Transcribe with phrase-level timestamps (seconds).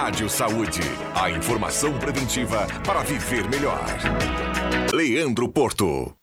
[0.00, 0.80] Rádio Saúde.
[1.14, 3.84] A informação preventiva para viver melhor.
[4.94, 6.16] Leandro Porto.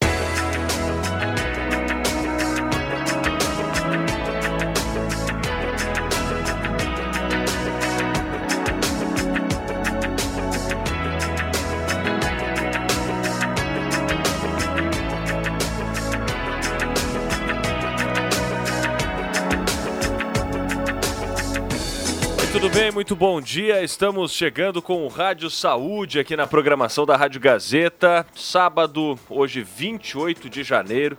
[22.87, 22.91] Bem?
[22.91, 23.83] Muito bom dia.
[23.83, 28.25] Estamos chegando com o Rádio Saúde aqui na programação da Rádio Gazeta.
[28.33, 31.17] Sábado, hoje 28 de janeiro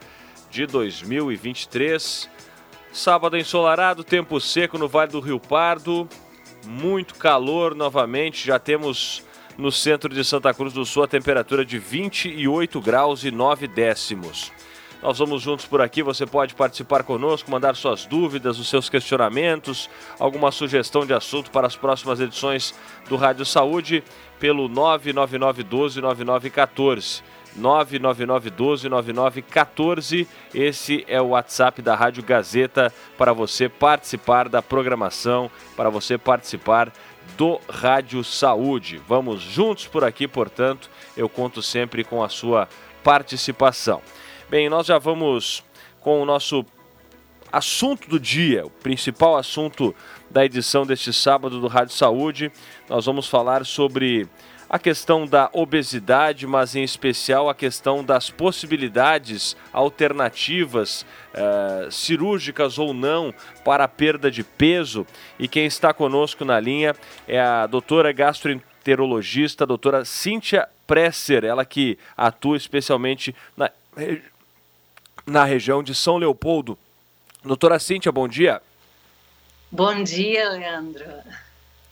[0.50, 2.28] de 2023.
[2.92, 6.08] Sábado ensolarado, tempo seco no Vale do Rio Pardo.
[6.64, 8.46] Muito calor novamente.
[8.46, 9.22] Já temos
[9.56, 14.52] no centro de Santa Cruz do Sul a temperatura de 28 graus e 9 décimos.
[15.02, 16.02] Nós vamos juntos por aqui.
[16.02, 21.66] Você pode participar conosco, mandar suas dúvidas, os seus questionamentos, alguma sugestão de assunto para
[21.66, 22.74] as próximas edições
[23.08, 24.02] do Rádio Saúde
[24.40, 27.22] pelo 999129914.
[27.58, 30.26] 999129914.
[30.54, 36.92] Esse é o WhatsApp da Rádio Gazeta para você participar da programação, para você participar
[37.36, 39.00] do Rádio Saúde.
[39.06, 42.68] Vamos juntos por aqui, portanto, eu conto sempre com a sua
[43.02, 44.02] participação.
[44.50, 45.62] Bem, nós já vamos
[46.00, 46.64] com o nosso
[47.52, 49.94] assunto do dia, o principal assunto
[50.30, 52.50] da edição deste sábado do Rádio Saúde.
[52.88, 54.26] Nós vamos falar sobre
[54.66, 62.94] a questão da obesidade, mas em especial a questão das possibilidades alternativas, eh, cirúrgicas ou
[62.94, 65.06] não, para a perda de peso.
[65.38, 66.96] E quem está conosco na linha
[67.26, 73.70] é a doutora gastroenterologista, a doutora Cíntia Presser, ela que atua especialmente na
[75.28, 76.78] na região de São Leopoldo.
[77.44, 78.60] Doutora Cíntia, bom dia.
[79.70, 81.04] Bom dia, Leandro.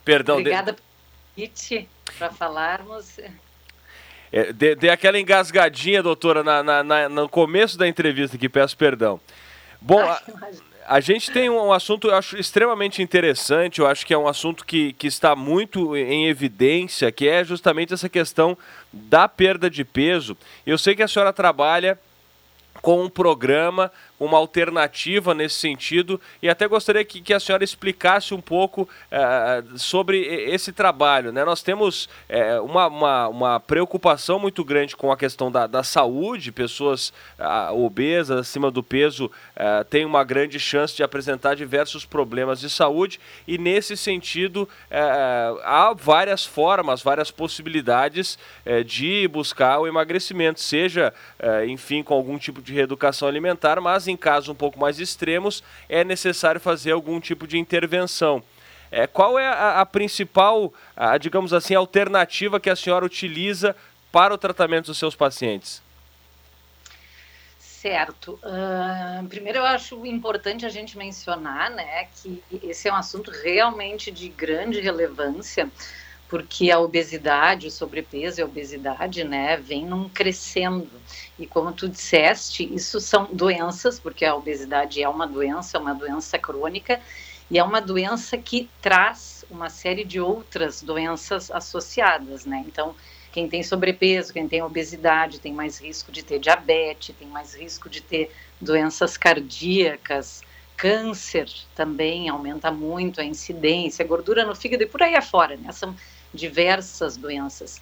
[0.04, 0.38] Perdão.
[0.38, 0.78] Obrigada de...
[0.78, 0.88] pelo
[1.34, 1.88] convite
[2.18, 3.18] para falarmos.
[4.32, 8.76] É, dê, dê, aquela engasgadinha, doutora, na, na, na, no começo da entrevista aqui, peço
[8.76, 9.20] perdão.
[9.80, 10.20] Bom, a,
[10.96, 14.64] a, gente tem um assunto, eu acho extremamente interessante, eu acho que é um assunto
[14.64, 18.56] que, que está muito em evidência, que é justamente essa questão
[18.92, 20.36] da perda de peso.
[20.66, 21.98] Eu sei que a senhora trabalha
[22.80, 28.32] com um programa uma alternativa nesse sentido e até gostaria que, que a senhora explicasse
[28.32, 31.32] um pouco uh, sobre esse trabalho.
[31.32, 31.44] Né?
[31.44, 36.50] Nós temos uh, uma, uma, uma, preocupação muito grande com a questão da, da saúde,
[36.50, 39.30] pessoas uh, obesas, acima do peso,
[39.90, 44.68] têm uma grande chance de apresentar diversos problemas de saúde e nesse sentido
[45.64, 48.38] há várias formas, várias possibilidades
[48.84, 51.12] de buscar o emagrecimento, seja,
[51.66, 56.04] enfim, com algum tipo de reeducação alimentar, mas em casos um pouco mais extremos, é
[56.04, 58.42] necessário fazer algum tipo de intervenção.
[58.90, 63.74] É, qual é a, a principal, a, digamos assim, alternativa que a senhora utiliza
[64.12, 65.82] para o tratamento dos seus pacientes?
[67.58, 68.40] Certo.
[68.42, 74.10] Uh, primeiro, eu acho importante a gente mencionar né, que esse é um assunto realmente
[74.10, 75.70] de grande relevância,
[76.28, 80.90] porque a obesidade, o sobrepeso e a obesidade, né, vem num crescendo.
[81.38, 85.94] E como tu disseste, isso são doenças, porque a obesidade é uma doença, é uma
[85.94, 87.00] doença crônica,
[87.50, 92.64] e é uma doença que traz uma série de outras doenças associadas, né?
[92.66, 92.94] Então,
[93.30, 97.88] quem tem sobrepeso, quem tem obesidade, tem mais risco de ter diabetes, tem mais risco
[97.88, 100.42] de ter doenças cardíacas,
[100.76, 105.70] câncer também aumenta muito a incidência, gordura no fígado e por aí afora, né?
[105.72, 105.94] São
[106.32, 107.80] diversas doenças.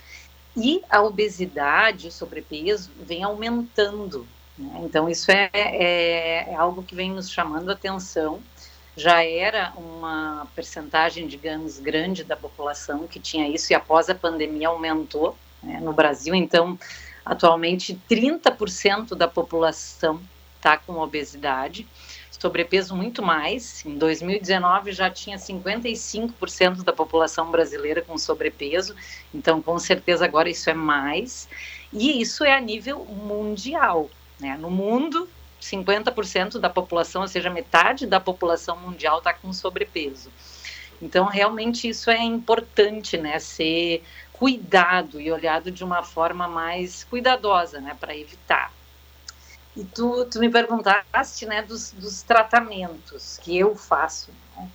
[0.57, 4.27] E a obesidade, o sobrepeso, vem aumentando.
[4.57, 4.83] Né?
[4.85, 8.41] Então, isso é, é, é, algo que vem nos chamando a atenção.
[8.97, 14.69] Já era uma percentagem, digamos, grande da população que tinha isso, e após a pandemia
[14.69, 15.81] aumentou né?
[15.81, 16.35] no Brasil.
[16.35, 16.79] Então,
[17.25, 20.21] atualmente, 30% da população
[20.57, 21.87] está com obesidade
[22.45, 23.83] sobrepeso muito mais.
[23.87, 28.95] Em 2019 já tinha 55% da população brasileira com sobrepeso,
[29.33, 31.49] então com certeza agora isso é mais.
[31.91, 34.11] E isso é a nível mundial.
[34.39, 34.59] Né?
[34.59, 35.27] No mundo,
[35.63, 40.31] 50% da população, ou seja, metade da população mundial está com sobrepeso.
[41.01, 43.39] Então, realmente, isso é importante, né?
[43.39, 44.03] Ser
[44.33, 48.73] cuidado e olhado de uma forma mais cuidadosa, né, para evitar.
[49.77, 54.31] E tu, tu me perguntaste, né, dos, dos tratamentos que eu faço.
[54.57, 54.71] Né?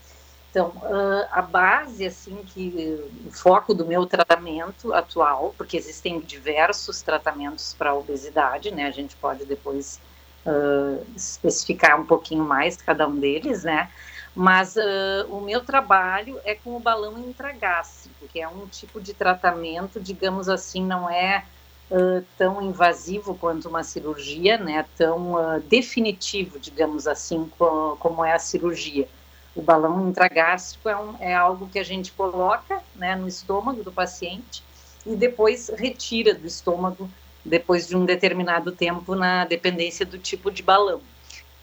[0.52, 7.02] Então, uh, a base, assim, que o foco do meu tratamento atual, porque existem diversos
[7.02, 8.88] tratamentos para obesidade, né?
[8.88, 10.02] A gente pode depois
[10.46, 13.92] uh, especificar um pouquinho mais cada um deles, né?
[14.36, 19.14] Mas uh, o meu trabalho é com o balão intragástrico, que é um tipo de
[19.14, 21.46] tratamento, digamos assim, não é
[21.92, 24.86] uh, tão invasivo quanto uma cirurgia, né?
[24.98, 29.08] Tão uh, definitivo, digamos assim, como, como é a cirurgia.
[29.56, 33.92] O balão intragástrico é, um, é algo que a gente coloca né, no estômago do
[33.92, 34.64] paciente
[35.06, 37.10] e depois retira do estômago
[37.44, 41.02] depois de um determinado tempo na dependência do tipo de balão.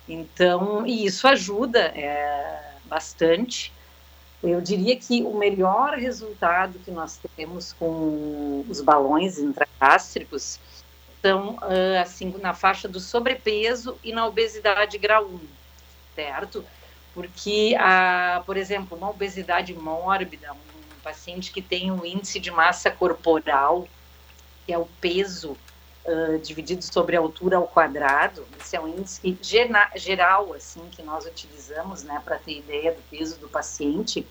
[0.08, 3.72] Então, e isso ajuda é, bastante.
[4.48, 10.60] Eu diria que o melhor resultado que nós temos com os balões intragástricos
[11.20, 11.58] são
[12.00, 15.40] assim na faixa do sobrepeso e na obesidade grau 1,
[16.14, 16.64] certo?
[17.12, 22.90] Porque, a, por exemplo, uma obesidade mórbida, um paciente que tem um índice de massa
[22.90, 23.88] corporal,
[24.64, 25.56] que é o peso
[26.06, 28.44] uh, dividido sobre a altura ao quadrado.
[28.60, 29.38] Esse é um índice
[29.94, 34.26] geral, assim, que nós utilizamos, né, para ter ideia do peso do paciente.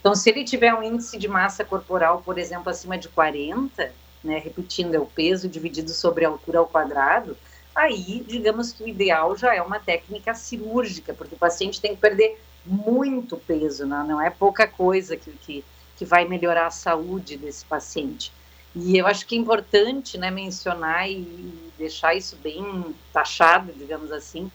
[0.00, 3.92] Então, se ele tiver um índice de massa corporal, por exemplo, acima de 40,
[4.22, 7.36] né, repetindo, é o peso dividido sobre a altura ao quadrado,
[7.74, 12.00] aí, digamos que o ideal já é uma técnica cirúrgica, porque o paciente tem que
[12.00, 14.04] perder muito peso, né?
[14.06, 15.64] não é pouca coisa que, que,
[15.96, 18.32] que vai melhorar a saúde desse paciente.
[18.74, 24.50] E eu acho que é importante né, mencionar e deixar isso bem taxado, digamos assim,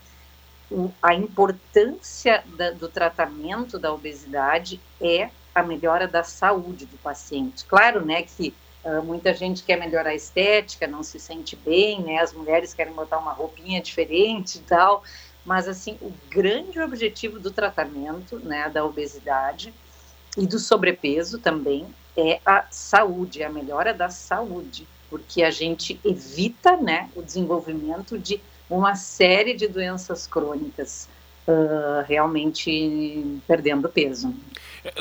[1.02, 7.64] a importância da, do tratamento da obesidade é a melhora da saúde do paciente.
[7.66, 12.18] Claro, né, que uh, muita gente quer melhorar a estética, não se sente bem, né,
[12.18, 15.04] as mulheres querem botar uma roupinha diferente e tal,
[15.46, 19.74] mas assim, o grande objetivo do tratamento, né, da obesidade
[20.38, 26.78] e do sobrepeso também é a saúde, a melhora da saúde, porque a gente evita
[26.78, 31.08] né, o desenvolvimento de uma série de doenças crônicas,
[31.48, 34.34] uh, realmente perdendo peso.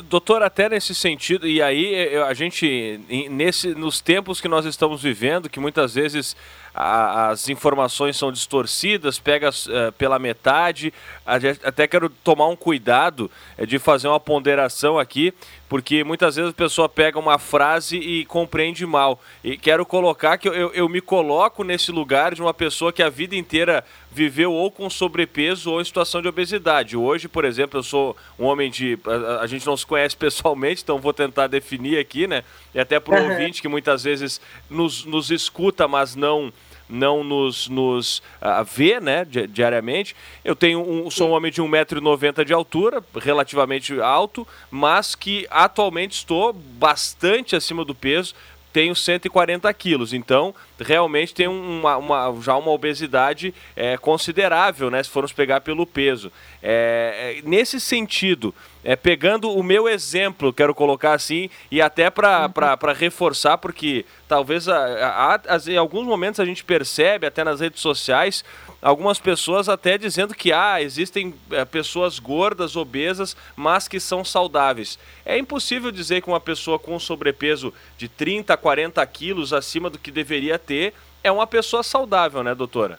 [0.04, 5.50] Doutor, até nesse sentido, e aí a gente, nesse, nos tempos que nós estamos vivendo,
[5.50, 6.36] que muitas vezes
[6.72, 10.92] a, as informações são distorcidas, pega uh, pela metade.
[11.26, 13.28] Até quero tomar um cuidado
[13.66, 15.34] de fazer uma ponderação aqui,
[15.72, 19.18] porque muitas vezes a pessoa pega uma frase e compreende mal.
[19.42, 23.02] E quero colocar que eu, eu, eu me coloco nesse lugar de uma pessoa que
[23.02, 26.94] a vida inteira viveu ou com sobrepeso ou em situação de obesidade.
[26.94, 28.98] Hoje, por exemplo, eu sou um homem de.
[29.06, 32.44] A, a gente não se conhece pessoalmente, então vou tentar definir aqui, né?
[32.74, 33.30] E até para o uhum.
[33.30, 36.52] ouvinte que muitas vezes nos, nos escuta, mas não
[36.92, 40.14] não nos, nos uh, vê né, di diariamente.
[40.44, 46.12] Eu tenho um, sou um homem de 1,90m de altura, relativamente alto, mas que atualmente
[46.12, 48.34] estou bastante acima do peso,
[48.72, 50.12] tenho 140 quilos.
[50.12, 55.02] Então, realmente tem uma, uma, já uma obesidade é, considerável, né?
[55.02, 56.32] Se formos pegar pelo peso.
[56.62, 58.54] É, nesse sentido,
[58.84, 62.92] é, pegando o meu exemplo, quero colocar assim, e até para uhum.
[62.94, 67.80] reforçar, porque talvez a, a, a, em alguns momentos a gente percebe, até nas redes
[67.80, 68.44] sociais,
[68.80, 74.98] algumas pessoas até dizendo que ah, existem é, pessoas gordas, obesas, mas que são saudáveis.
[75.24, 80.10] É impossível dizer que uma pessoa com sobrepeso de 30, 40 quilos acima do que
[80.10, 82.98] deveria ter é uma pessoa saudável, né, doutora?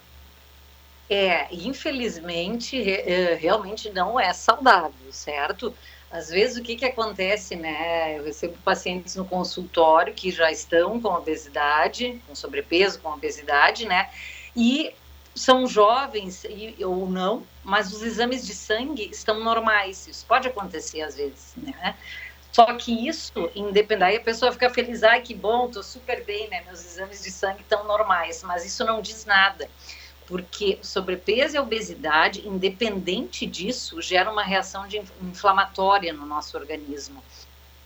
[1.10, 5.76] É, infelizmente, é, realmente não é saudável, certo?
[6.10, 8.18] Às vezes, o que, que acontece, né?
[8.18, 14.10] Eu recebo pacientes no consultório que já estão com obesidade, com sobrepeso, com obesidade, né?
[14.56, 14.94] E
[15.36, 20.08] são jovens e, ou não, mas os exames de sangue estão normais.
[20.08, 21.96] Isso pode acontecer às vezes, né?
[22.52, 26.48] Só que isso, independente, aí a pessoa fica feliz, ai que bom, tô super bem,
[26.50, 26.62] né?
[26.68, 29.68] Meus exames de sangue estão normais, mas isso não diz nada,
[30.28, 37.24] porque sobrepeso e obesidade, independente disso, gera uma reação de inflamatória no nosso organismo.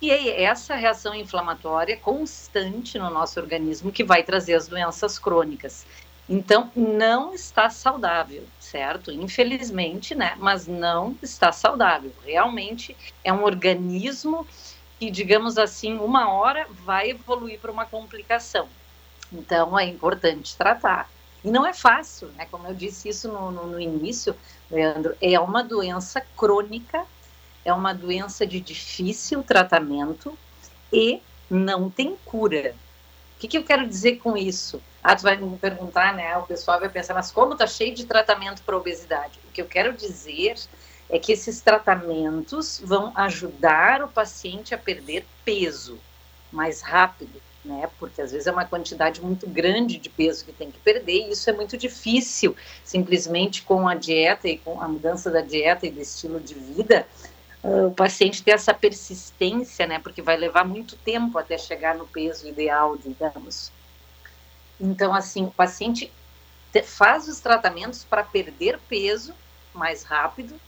[0.01, 5.85] E é essa reação inflamatória constante no nosso organismo que vai trazer as doenças crônicas.
[6.29, 9.11] Então, não está saudável, certo?
[9.11, 10.35] Infelizmente, né?
[10.37, 12.11] Mas não está saudável.
[12.23, 14.45] Realmente é um organismo
[14.99, 18.67] que, digamos assim, uma hora vai evoluir para uma complicação.
[19.31, 21.09] Então, é importante tratar.
[21.43, 22.47] E não é fácil, né?
[22.49, 24.35] Como eu disse isso no, no, no início,
[24.69, 27.05] Leandro, é uma doença crônica,
[27.63, 30.37] é uma doença de difícil tratamento
[30.91, 32.75] e não tem cura.
[33.35, 34.81] O que, que eu quero dizer com isso?
[35.03, 36.35] Ah, tu vai me perguntar, né?
[36.37, 39.39] O pessoal vai pensar, mas como tá cheio de tratamento para obesidade?
[39.47, 40.55] O que eu quero dizer
[41.09, 45.99] é que esses tratamentos vão ajudar o paciente a perder peso
[46.51, 47.89] mais rápido, né?
[47.99, 51.31] Porque às vezes é uma quantidade muito grande de peso que tem que perder e
[51.31, 52.55] isso é muito difícil.
[52.83, 57.07] Simplesmente com a dieta e com a mudança da dieta e do estilo de vida,
[57.63, 59.99] uh, o paciente ter essa persistência, né?
[59.99, 63.71] Porque vai levar muito tempo até chegar no peso ideal, digamos.
[64.79, 66.11] Então, assim, o paciente
[66.83, 69.33] faz os tratamentos para perder peso
[69.73, 70.59] mais rápido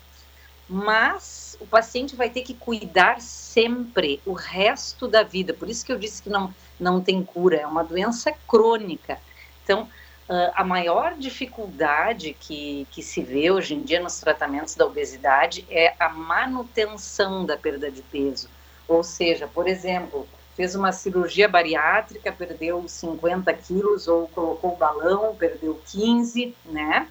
[0.69, 5.51] mas o paciente vai ter que cuidar sempre o resto da vida.
[5.51, 9.19] Por isso que eu disse que não, não tem cura, é uma doença crônica.
[9.63, 9.83] Então,
[10.29, 15.65] uh, a maior dificuldade que, que se vê hoje em dia nos tratamentos da obesidade
[15.71, 18.47] é a manutenção da perda de peso.
[18.87, 25.35] Ou seja, por exemplo, fez uma cirurgia bariátrica, perdeu 50 quilos, ou colocou o balão,
[25.35, 27.07] perdeu 15, né?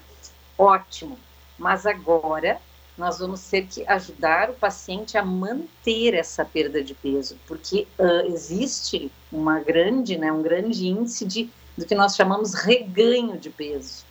[0.57, 1.19] Ótimo.
[1.57, 2.59] Mas agora
[2.99, 8.27] nós vamos ter que ajudar o paciente a manter essa perda de peso, porque uh,
[8.33, 14.03] existe uma grande, né, um grande índice de, do que nós chamamos reganho de peso.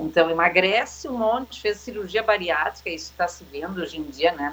[0.00, 4.52] Então, emagrece um monte, fez cirurgia bariátrica, isso está se vendo hoje em dia, né,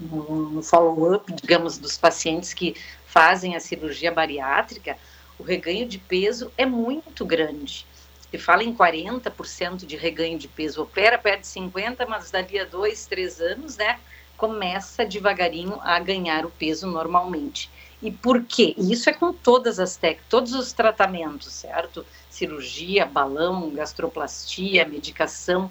[0.00, 2.74] no, no, follow-up, digamos, dos pacientes que
[3.06, 4.96] fazem a cirurgia bariátrica,
[5.38, 7.86] o reganho de peso é muito grande
[8.34, 12.64] se fala em 40% de reganho de peso, opera perto de 50%, mas dali a
[12.64, 14.00] dois, três anos, né,
[14.36, 17.70] começa devagarinho a ganhar o peso normalmente.
[18.02, 18.74] E por quê?
[18.76, 22.04] E isso é com todas as técnicas, todos os tratamentos, certo?
[22.28, 25.70] Cirurgia, balão, gastroplastia, medicação.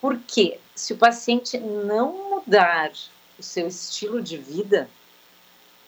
[0.00, 0.58] Por quê?
[0.74, 2.90] Se o paciente não mudar
[3.38, 4.90] o seu estilo de vida,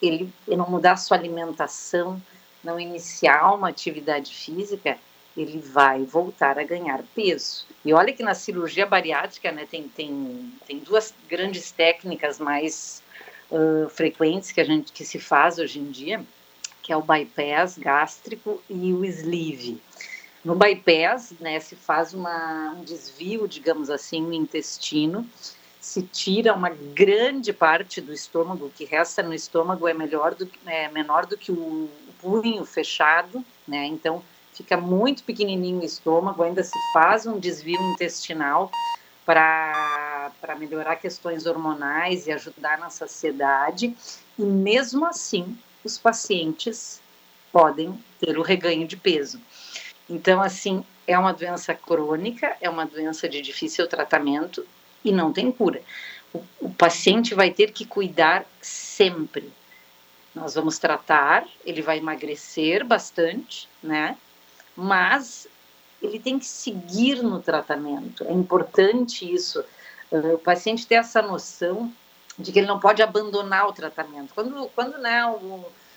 [0.01, 2.21] ele, ele não mudar a sua alimentação,
[2.63, 4.97] não iniciar uma atividade física,
[5.35, 7.65] ele vai voltar a ganhar peso.
[7.83, 13.03] E olha que na cirurgia bariátrica né, tem, tem, tem duas grandes técnicas mais
[13.51, 16.23] uh, frequentes que a gente que se faz hoje em dia,
[16.81, 19.81] que é o bypass gástrico e o sleeve.
[20.43, 25.27] No bypass, né, se faz uma, um desvio, digamos assim, no intestino,
[25.81, 30.49] se tira uma grande parte do estômago, o que resta no estômago é melhor do
[30.65, 31.89] é menor do que o,
[32.25, 33.85] punho fechado, né?
[33.85, 34.23] Então
[34.55, 38.71] fica muito pequenininho o estômago, ainda se faz um desvio intestinal
[39.25, 43.95] para melhorar questões hormonais e ajudar na saciedade,
[44.37, 47.01] e mesmo assim os pacientes
[47.51, 49.39] podem ter o reganho de peso.
[50.09, 54.65] Então, assim, é uma doença crônica, é uma doença de difícil tratamento
[55.03, 55.81] e não tem cura.
[56.33, 59.51] O, o paciente vai ter que cuidar sempre.
[60.33, 64.17] Nós vamos tratar, ele vai emagrecer bastante, né?
[64.75, 65.47] Mas
[66.01, 68.23] ele tem que seguir no tratamento.
[68.23, 69.63] É importante isso.
[70.11, 71.91] Uh, o paciente ter essa noção
[72.37, 74.33] de que ele não pode abandonar o tratamento.
[74.33, 75.21] Quando, quando né,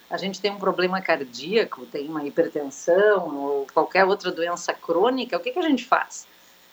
[0.09, 5.41] a gente tem um problema cardíaco, tem uma hipertensão ou qualquer outra doença crônica, o
[5.41, 6.27] que, que a gente faz?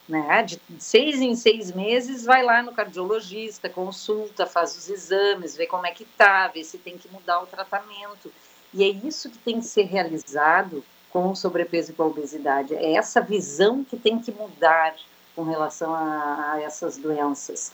[0.07, 0.43] Né?
[0.43, 5.87] De seis em seis meses, vai lá no cardiologista, consulta, faz os exames, vê como
[5.87, 8.31] é que tá, vê se tem que mudar o tratamento.
[8.71, 10.83] E é isso que tem que ser realizado
[11.15, 12.75] com sobrepeso e com obesidade.
[12.75, 14.93] É essa visão que tem que mudar
[15.33, 17.71] com relação a, a essas doenças.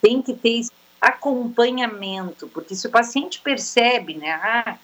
[0.00, 0.60] Tem que ter
[1.00, 4.78] acompanhamento, porque se o paciente percebe, né, ah,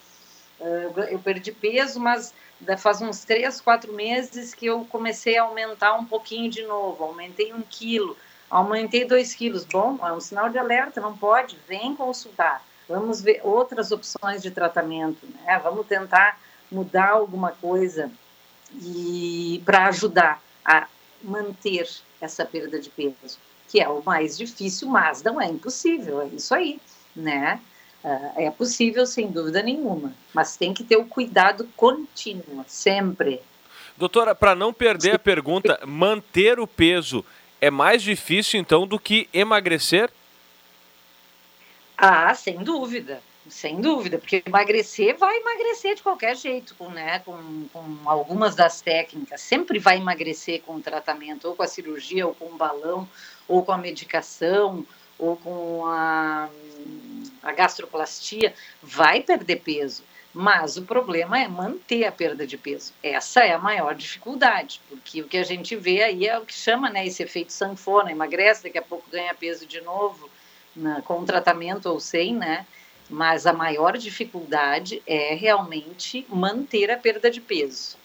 [1.09, 2.35] eu perdi peso, mas
[2.79, 7.55] faz uns três, quatro meses que eu comecei a aumentar um pouquinho de novo, aumentei
[7.55, 8.17] um quilo,
[8.51, 13.41] aumentei dois quilos, bom, é um sinal de alerta, não pode, vem consultar, vamos ver
[13.45, 16.37] outras opções de tratamento, né, vamos tentar
[16.71, 18.11] mudar alguma coisa
[18.81, 20.87] e para ajudar a
[21.23, 21.89] manter
[22.21, 26.55] essa perda de peso, que é o mais difícil, mas não é impossível, é isso
[26.55, 26.81] aí,
[27.15, 27.61] né?
[28.03, 33.43] Ah, é possível sem dúvida nenhuma, mas tem que ter o cuidado contínuo, sempre.
[33.97, 37.25] Doutora, para não perder a pergunta, manter o peso
[37.61, 40.11] é mais difícil então do que emagrecer?
[41.97, 43.23] Ah, sem dúvida.
[43.51, 48.81] Sem dúvida, porque emagrecer vai emagrecer de qualquer jeito, com, né, com, com algumas das
[48.81, 49.41] técnicas.
[49.41, 53.09] Sempre vai emagrecer com o tratamento, ou com a cirurgia, ou com o balão,
[53.49, 54.87] ou com a medicação,
[55.19, 56.49] ou com a,
[57.43, 58.55] a gastroplastia.
[58.81, 60.05] Vai perder peso.
[60.33, 62.93] Mas o problema é manter a perda de peso.
[63.03, 66.55] Essa é a maior dificuldade, porque o que a gente vê aí é o que
[66.55, 70.31] chama né, esse efeito sanfona, emagrece, daqui a pouco ganha peso de novo,
[70.75, 72.65] na, com tratamento ou sem, né?
[73.11, 78.00] Mas a maior dificuldade é realmente manter a perda de peso.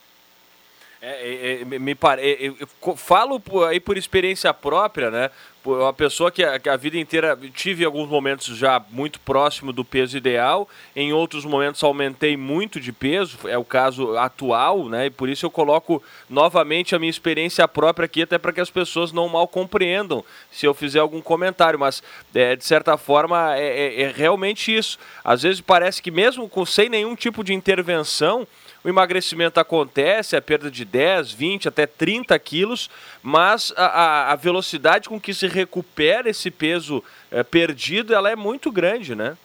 [1.07, 2.21] É, é, é me pare...
[2.21, 5.29] É, eu falo aí por experiência própria, né?
[5.63, 9.83] Uma pessoa que a, que a, vida inteira tive alguns momentos já muito próximo do
[9.83, 15.07] peso ideal, em outros momentos aumentei muito de peso, é o caso atual, né?
[15.07, 18.69] E por isso eu coloco novamente a minha experiência própria aqui, até para que as
[18.69, 22.01] pessoas não mal compreendam se eu fizer algum comentário, mas
[22.33, 24.99] é, de certa forma é, é, é realmente isso.
[25.23, 28.47] Às vezes parece que mesmo com sem nenhum tipo de intervenção,
[28.85, 32.87] o emagrecimento acontece, a perda de 10, 20, até 30 quilos,
[33.23, 38.71] mas a, a velocidade com que se recupera esse peso é, perdido, ela é muito
[38.71, 39.35] grande, né?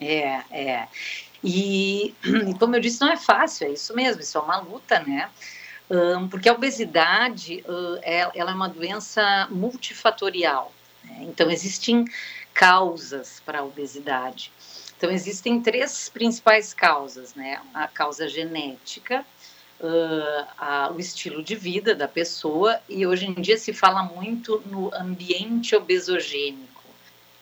[0.00, 0.88] É, é.
[1.44, 2.14] E,
[2.58, 5.28] como eu disse, não é fácil, é isso mesmo, isso é uma luta, né?
[6.30, 10.72] Porque a obesidade, uh, ela é uma doença multifatorial.
[11.04, 11.18] Né?
[11.28, 12.06] Então, existem
[12.54, 14.50] causas para a obesidade.
[15.02, 17.60] Então, existem três principais causas, né?
[17.74, 19.26] A causa genética,
[19.80, 24.62] uh, a, o estilo de vida da pessoa, e hoje em dia se fala muito
[24.64, 26.84] no ambiente obesogênico,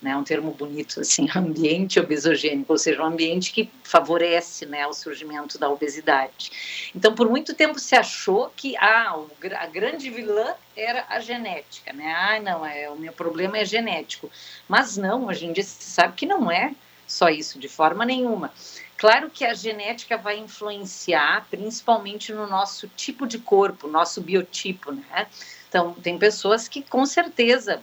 [0.00, 0.16] né?
[0.16, 5.58] Um termo bonito, assim, ambiente obesogênico, ou seja, um ambiente que favorece, né, o surgimento
[5.58, 6.90] da obesidade.
[6.96, 11.92] Então, por muito tempo se achou que ah, o, a grande vilã era a genética,
[11.92, 12.10] né?
[12.10, 14.30] Ah, não, é, o meu problema é genético.
[14.66, 16.74] Mas não, hoje em dia se sabe que não é
[17.10, 18.52] só isso, de forma nenhuma.
[18.96, 25.26] Claro que a genética vai influenciar, principalmente no nosso tipo de corpo, nosso biotipo, né?
[25.68, 27.82] Então, tem pessoas que com certeza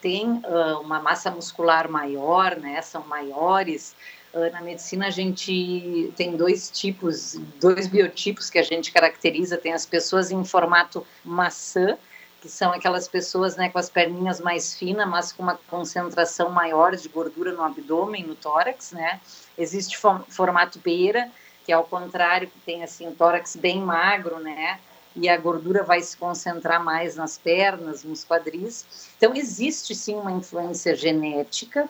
[0.00, 2.80] têm uh, uma massa muscular maior, né?
[2.80, 3.94] São maiores.
[4.32, 9.58] Uh, na medicina, a gente tem dois tipos, dois biotipos que a gente caracteriza.
[9.58, 11.98] Tem as pessoas em formato maçã,
[12.42, 16.96] que são aquelas pessoas né, com as perninhas mais finas, mas com uma concentração maior
[16.96, 19.20] de gordura no abdômen, no tórax, né?
[19.56, 19.96] Existe
[20.28, 21.30] formato beira,
[21.64, 24.80] que é ao contrário, que tem assim o tórax bem magro, né?
[25.14, 28.84] E a gordura vai se concentrar mais nas pernas, nos quadris.
[29.16, 31.88] Então existe sim uma influência genética.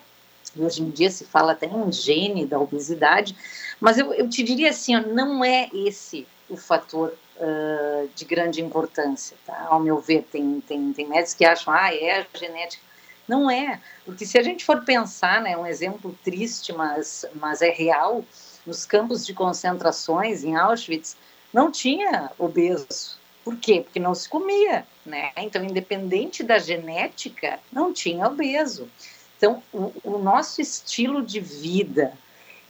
[0.54, 3.34] Hoje em dia se fala até em gene da obesidade,
[3.80, 8.62] mas eu, eu te diria assim, ó, não é esse o fator uh, de grande
[8.62, 9.66] importância, tá?
[9.68, 12.82] Ao meu ver, tem, tem, tem médicos que acham, ah, é a genética.
[13.26, 17.70] Não é, porque se a gente for pensar, né, um exemplo triste, mas, mas é
[17.70, 18.24] real,
[18.66, 21.16] nos campos de concentrações em Auschwitz,
[21.52, 23.18] não tinha obeso.
[23.44, 23.82] Por quê?
[23.82, 25.32] Porque não se comia, né?
[25.36, 28.88] Então, independente da genética, não tinha obeso.
[29.36, 32.12] Então, o, o nosso estilo de vida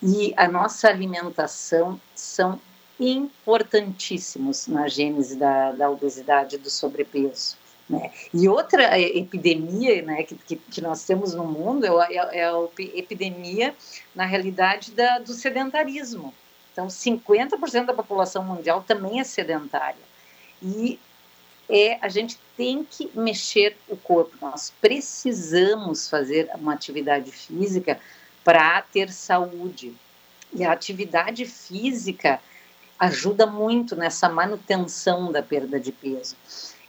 [0.03, 2.61] e a nossa alimentação são
[3.11, 7.57] importantíssimos na gênese da, da obesidade e do sobrepeso.
[7.89, 8.13] Né?
[8.33, 13.75] E outra epidemia né, que, que, nós temos no mundo é, é, é a epidemia,
[14.15, 16.33] na realidade, da, do sedentarismo.
[16.73, 20.01] Então, 50% da população mundial também é sedentária.
[20.63, 20.99] E
[21.69, 24.37] é, a gente tem que mexer o corpo.
[24.41, 27.99] Nós precisamos fazer uma atividade física
[28.45, 29.93] para ter saúde.
[30.55, 32.41] E a atividade física
[32.99, 36.37] ajuda muito nessa manutenção da perda de peso.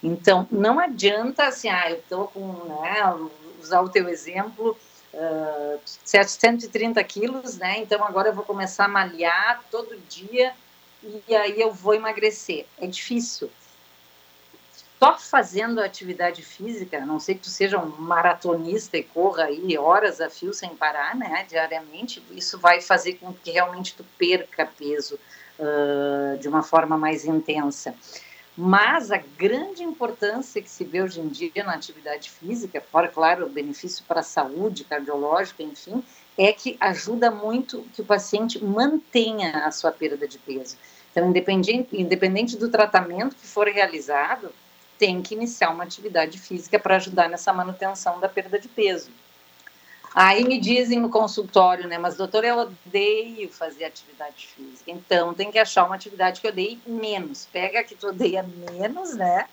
[0.02, 3.30] Então, não adianta assim, ah, eu estou com, né,
[3.62, 4.78] usar o teu exemplo,
[5.13, 10.54] uh, 730 quilos, né, então agora eu vou começar a malhar todo dia
[11.28, 12.66] e aí eu vou emagrecer.
[12.78, 13.50] É difícil.
[15.00, 19.78] Só fazendo atividade física, a não sei que tu seja um maratonista e corra aí
[19.78, 24.66] horas a fio sem parar, né, diariamente, isso vai fazer com que realmente tu perca
[24.66, 25.18] peso
[26.39, 27.93] de uma forma mais intensa.
[28.56, 33.47] Mas a grande importância que se vê hoje em dia na atividade física, fora, claro,
[33.47, 36.04] o benefício para a saúde cardiológica, enfim,
[36.38, 40.78] é que ajuda muito que o paciente mantenha a sua perda de peso.
[41.12, 44.52] Então, independente, independente do tratamento que for realizado,
[44.99, 49.10] tem que iniciar uma atividade física para ajudar nessa manutenção da perda de peso.
[50.15, 54.91] Aí me dizem no consultório, né, mas doutor, eu odeio fazer atividade física.
[54.91, 57.47] Então, tem que achar uma atividade que eu odeie menos.
[57.52, 59.47] Pega a que tu odeia menos, né?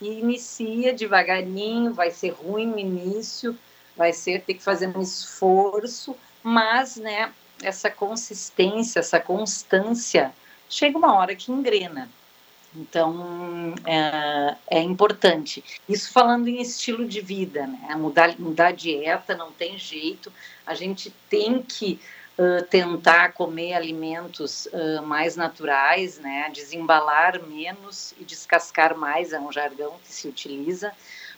[0.00, 3.56] E inicia devagarinho, vai ser ruim no início,
[3.96, 10.32] vai ser ter que fazer um esforço, mas, né, essa consistência, essa constância,
[10.68, 12.10] chega uma hora que engrena.
[12.74, 15.62] Então, é, é, importante.
[15.88, 17.94] Isso falando em estilo de vida, né?
[17.96, 20.32] Mudar, mudar a dieta não tem jeito.
[20.64, 22.00] A gente tem que
[22.38, 26.48] uh, tentar comer alimentos uh, mais naturais, né?
[26.52, 30.92] Desembalar menos e descascar mais, é um jargão que se utiliza.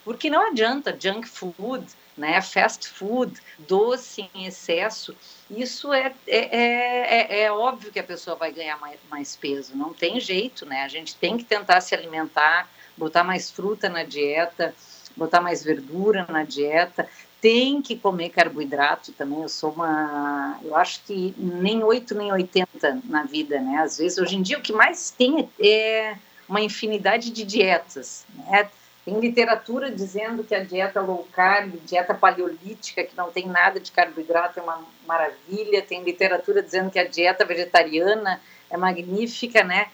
[0.04, 5.16] Porque não adianta junk food, né, fast food, doce em excesso,
[5.50, 9.92] isso é, é, é, é, óbvio que a pessoa vai ganhar mais, mais peso, não
[9.92, 10.82] tem jeito, né?
[10.82, 14.74] A gente tem que tentar se alimentar, botar mais fruta na dieta,
[15.16, 17.08] botar mais verdura na dieta,
[17.40, 19.42] tem que comer carboidrato também.
[19.42, 20.58] Eu sou uma.
[20.62, 23.78] Eu acho que nem 8 nem 80 na vida, né?
[23.78, 26.16] Às vezes, hoje em dia, o que mais tem é
[26.48, 28.70] uma infinidade de dietas, né?
[29.04, 33.90] Tem literatura dizendo que a dieta low carb, dieta paleolítica, que não tem nada de
[33.90, 35.82] carboidrato, é uma maravilha.
[35.82, 39.88] Tem literatura dizendo que a dieta vegetariana é magnífica, né?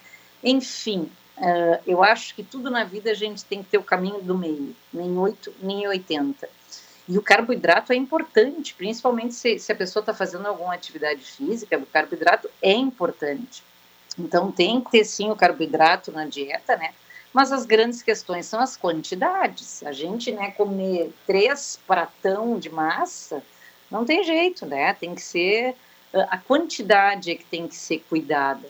[0.45, 4.21] Enfim, uh, eu acho que tudo na vida a gente tem que ter o caminho
[4.21, 6.49] do meio, nem 8, nem 80.
[7.09, 11.79] E o carboidrato é importante, principalmente se, se a pessoa está fazendo alguma atividade física,
[11.79, 13.65] o carboidrato é importante.
[14.19, 16.93] Então tem que ter sim o carboidrato na dieta, né?
[17.39, 19.85] Mas as grandes questões são as quantidades.
[19.85, 23.45] A gente, né, comer três pratão de massa,
[23.89, 24.93] não tem jeito, né?
[24.93, 25.77] Tem que ser
[26.13, 28.69] a quantidade é que tem que ser cuidada.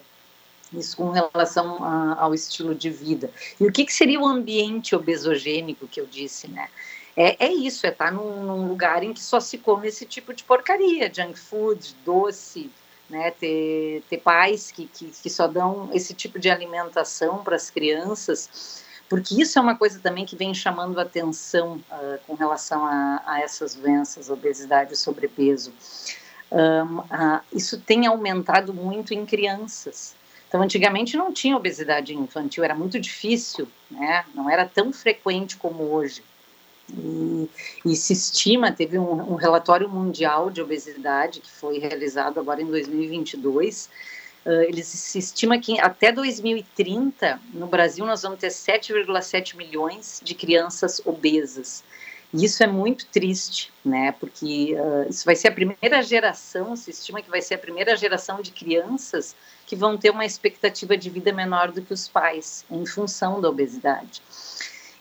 [0.71, 3.31] Isso com relação a, ao estilo de vida.
[3.59, 6.69] E o que, que seria o ambiente obesogênico que eu disse, né?
[7.17, 10.05] É, é isso, é estar tá num, num, lugar em que só se come esse
[10.05, 12.71] tipo de porcaria, junk food, doce,
[13.09, 13.31] né?
[13.31, 18.85] Ter, ter pais que, que, que só dão esse tipo de alimentação para as crianças,
[19.09, 23.41] porque isso é uma coisa também que vem chamando atenção uh, com relação a, a,
[23.41, 25.73] essas doenças, obesidade e sobrepeso.
[26.51, 30.15] Um, uh, isso tem aumentado muito em crianças.
[30.49, 34.25] Então, antigamente não tinha obesidade infantil, era muito difícil, né?
[34.35, 36.23] não era tão frequente como hoje.
[36.91, 37.49] E,
[37.85, 42.67] e, se estima, teve um, um, relatório mundial de obesidade que foi realizado agora em
[42.67, 43.91] 2022.
[44.47, 50.35] Uh, eles se estima que até 2030, no Brasil, nós vamos ter 7,7 milhões de
[50.35, 51.85] crianças obesas.
[52.33, 54.13] E isso é muito triste, né?
[54.13, 57.97] Porque uh, isso vai ser a primeira geração, se estima que vai ser a primeira
[57.97, 59.35] geração de crianças
[59.67, 63.49] que vão ter uma expectativa de vida menor do que os pais, em função da
[63.49, 64.23] obesidade.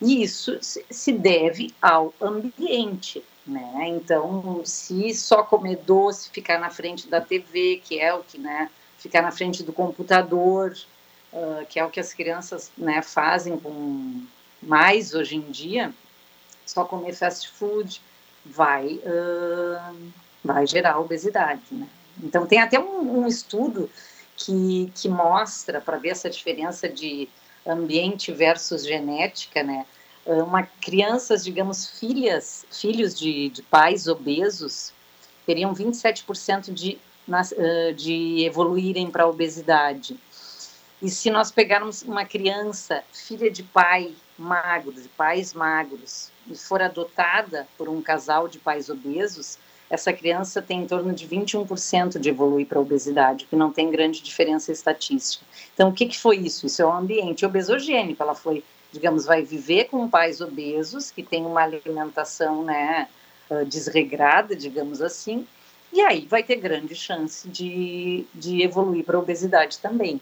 [0.01, 3.87] E isso se deve ao ambiente, né?
[3.87, 8.69] Então, se só comer doce, ficar na frente da TV, que é o que, né?
[8.97, 10.77] Ficar na frente do computador,
[11.33, 14.23] uh, que é o que as crianças, né, fazem com
[14.61, 15.93] mais hoje em dia,
[16.65, 18.01] só comer fast food
[18.45, 20.11] vai, uh,
[20.43, 21.87] vai gerar obesidade, né?
[22.21, 23.89] Então, tem até um, um estudo
[24.35, 27.29] que, que mostra, para ver essa diferença de
[27.67, 29.85] ambiente versus genética, né?
[30.25, 34.93] Ah, uma crianças, digamos, filhas, filhos de, de pais obesos
[35.45, 36.97] teriam 27% de,
[37.31, 40.19] ah, de evoluírem para a obesidade.
[41.01, 46.81] E se nós pegarmos uma criança, filha de pai magro, de pais magros, e for
[46.81, 52.29] adotada por um casal de pais obesos, essa criança tem em torno de 21% de
[52.29, 55.45] evoluir para a obesidade, que não tem grande diferença estatística.
[55.73, 56.65] Então, o que, que foi isso?
[56.65, 58.21] Isso é um ambiente obesogênico.
[58.21, 63.07] Ela foi, digamos, vai viver com pais obesos, que têm uma alimentação né,
[63.49, 65.47] ah, desregrada, digamos assim,
[65.93, 70.19] e aí vai ter grande chance de, de evoluir para a obesidade também.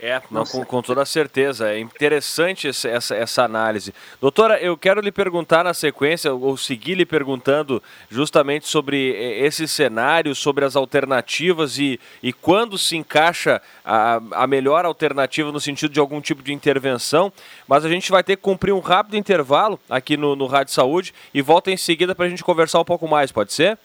[0.00, 1.70] É, não, com, com, toda certeza.
[1.70, 3.92] É interessante essa, essa, essa, análise.
[4.20, 9.10] Doutora, eu quero lhe perguntar na sequência, ou seguir lhe perguntando justamente sobre
[9.44, 15.58] esse cenário, sobre as alternativas e, e quando se encaixa a, a melhor alternativa no
[15.58, 17.32] sentido de algum tipo de intervenção.
[17.66, 21.12] Mas a gente vai ter que cumprir um rápido intervalo aqui no, no Rádio Saúde
[21.34, 23.76] e volta em seguida para a gente conversar um pouco mais, pode ser?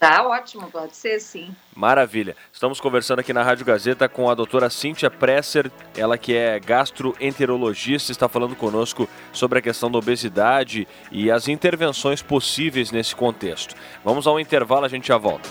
[0.00, 1.54] Tá ótimo, pode ser sim.
[1.76, 2.34] Maravilha.
[2.50, 8.10] Estamos conversando aqui na Rádio Gazeta com a doutora Cíntia Presser, ela que é gastroenterologista,
[8.10, 13.74] está falando conosco sobre a questão da obesidade e as intervenções possíveis nesse contexto.
[14.02, 15.50] Vamos ao intervalo, a gente já volta.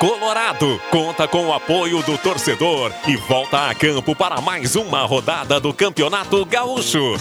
[0.00, 5.60] Colorado conta com o apoio do torcedor e volta a campo para mais uma rodada
[5.60, 7.18] do Campeonato Gaúcho.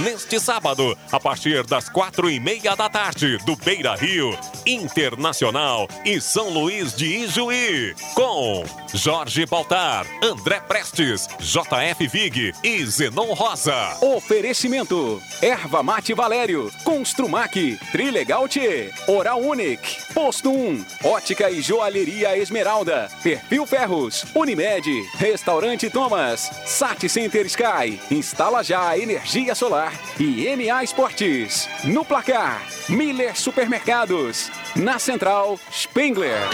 [0.00, 6.20] neste sábado, a partir das quatro e meia da tarde, do Beira Rio, Internacional e
[6.20, 13.96] São Luís de Ijuí, com Jorge Baltar, André Prestes, JF Vig e Zenon Rosa.
[14.00, 17.54] Oferecimento: Erva Mate Valério, Construmac,
[17.92, 24.84] Trilegal T, Oral Unique, Posto 1, Ótica e Joalheria Esmeralda, Perfil Ferros, Unimed,
[25.18, 31.68] Restaurante Thomas, Sat Center Sky, instala já energia solar e MA Esportes.
[31.84, 34.50] No placar, Miller Supermercados.
[34.74, 36.48] Na central, Spengler.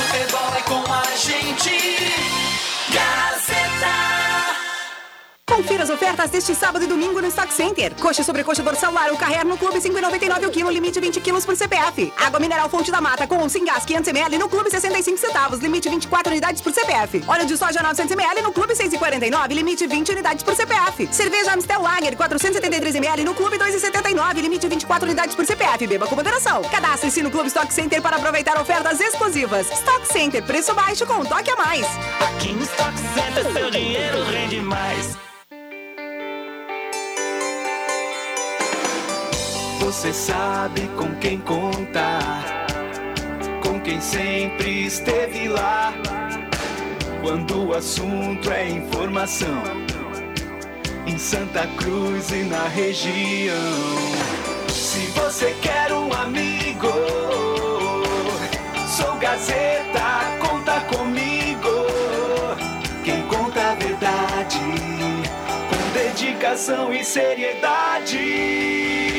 [0.00, 1.90] Futebol é com a gente.
[5.50, 7.92] Confira as ofertas deste sábado e domingo no Stock Center.
[7.96, 11.44] Coxa sobre coxa dorsal lar ou carrer no Clube 5,99 o quilo, limite 20 quilos
[11.44, 12.12] por CPF.
[12.16, 15.88] Água mineral Fonte da Mata com sem gás 500 ml no Clube 65 centavos, limite
[15.88, 17.24] 24 unidades por CPF.
[17.26, 21.08] Óleo de soja 900 ml no Clube 6,49, limite 20 unidades por CPF.
[21.12, 25.84] Cerveja Amstel Lager 473 ml no Clube 2,79, limite 24 unidades por CPF.
[25.84, 26.62] Beba com moderação.
[26.62, 29.68] Cadastre-se no Clube Stock Center para aproveitar ofertas exclusivas.
[29.72, 31.84] Stock Center, preço baixo com um toque a mais.
[32.20, 35.18] Aqui no Stock Center seu dinheiro rende mais.
[39.90, 42.44] Você sabe com quem contar,
[43.60, 45.92] com quem sempre esteve lá.
[47.20, 49.60] Quando o assunto é informação,
[51.08, 53.56] em Santa Cruz e na região.
[54.68, 56.92] Se você quer um amigo,
[58.86, 61.86] sou Gazeta, conta comigo.
[63.04, 64.60] Quem conta a verdade,
[65.68, 69.09] com dedicação e seriedade.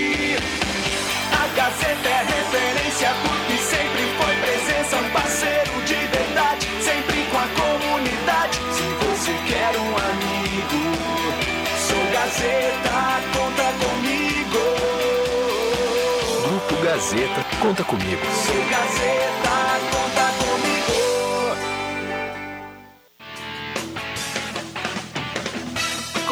[1.71, 8.57] Gazeta é referência porque sempre foi presença, um parceiro de verdade, sempre com a comunidade.
[8.73, 10.81] Se você quer um amigo,
[11.88, 14.60] sou Gazeta, conta comigo.
[16.43, 18.21] Grupo Gazeta, conta comigo.
[18.45, 20.01] Sou Gazeta, conta comigo.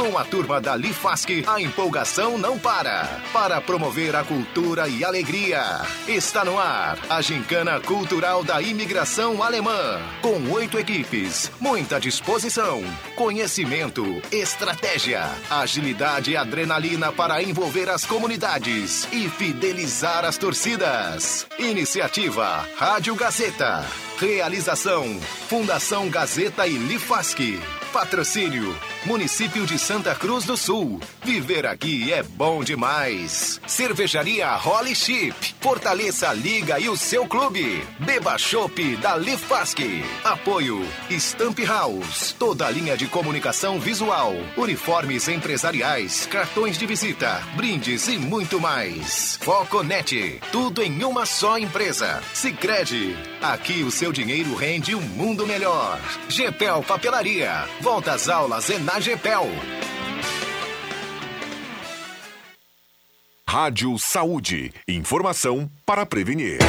[0.10, 3.22] Com a turma da Lifasc, a empolgação não para.
[3.32, 5.62] Para promover a cultura e alegria.
[6.08, 10.02] Está no ar a Gincana Cultural da Imigração Alemã.
[10.20, 12.82] Com oito equipes, muita disposição,
[13.16, 21.46] conhecimento, estratégia, agilidade e adrenalina para envolver as comunidades e fidelizar as torcidas.
[21.60, 23.86] Iniciativa Rádio Gazeta.
[24.18, 27.60] Realização Fundação Gazeta e Lifasc.
[27.92, 28.76] Patrocínio
[29.06, 31.00] Município de Santa Cruz do Sul.
[31.24, 33.62] Viver aqui é bom demais.
[33.66, 35.56] Cervejaria Holly Chip.
[35.62, 37.82] Fortaleça a liga e o seu clube.
[38.00, 39.80] Beba Chopp da Lifasc.
[40.24, 42.36] Apoio Stamp House.
[42.38, 44.34] Toda a linha de comunicação visual.
[44.58, 49.38] Uniformes empresariais, cartões de visita, brindes e muito mais.
[49.42, 50.42] Foconet.
[50.52, 52.22] Tudo em uma só empresa.
[52.34, 53.16] Sicredi.
[53.42, 55.98] Aqui o seu dinheiro rende um mundo melhor.
[56.28, 57.66] Gepel Papelaria.
[57.80, 59.48] Volta às aulas é na Gepel.
[63.48, 64.74] Rádio Saúde.
[64.88, 66.60] Informação para prevenir.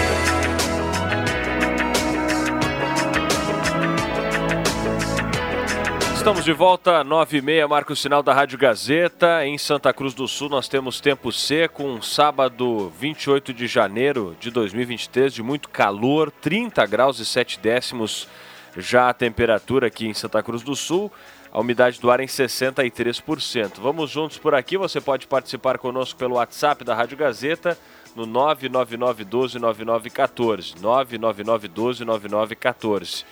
[6.20, 9.46] Estamos de volta, 9 e meia, marca o sinal da Rádio Gazeta.
[9.46, 14.50] Em Santa Cruz do Sul nós temos tempo seco, um sábado 28 de janeiro de
[14.50, 18.28] 2023, de muito calor, 30 graus e 7 décimos
[18.76, 21.10] já a temperatura aqui em Santa Cruz do Sul.
[21.50, 23.80] A umidade do ar em 63%.
[23.80, 27.78] Vamos juntos por aqui, você pode participar conosco pelo WhatsApp da Rádio Gazeta
[28.14, 30.74] no 999129914.
[30.82, 33.24] 999129914.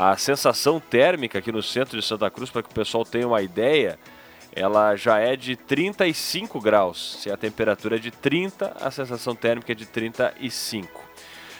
[0.00, 3.42] A sensação térmica aqui no centro de Santa Cruz, para que o pessoal tenha uma
[3.42, 3.98] ideia,
[4.54, 7.18] ela já é de 35 graus.
[7.20, 11.02] Se a temperatura é de 30, a sensação térmica é de 35.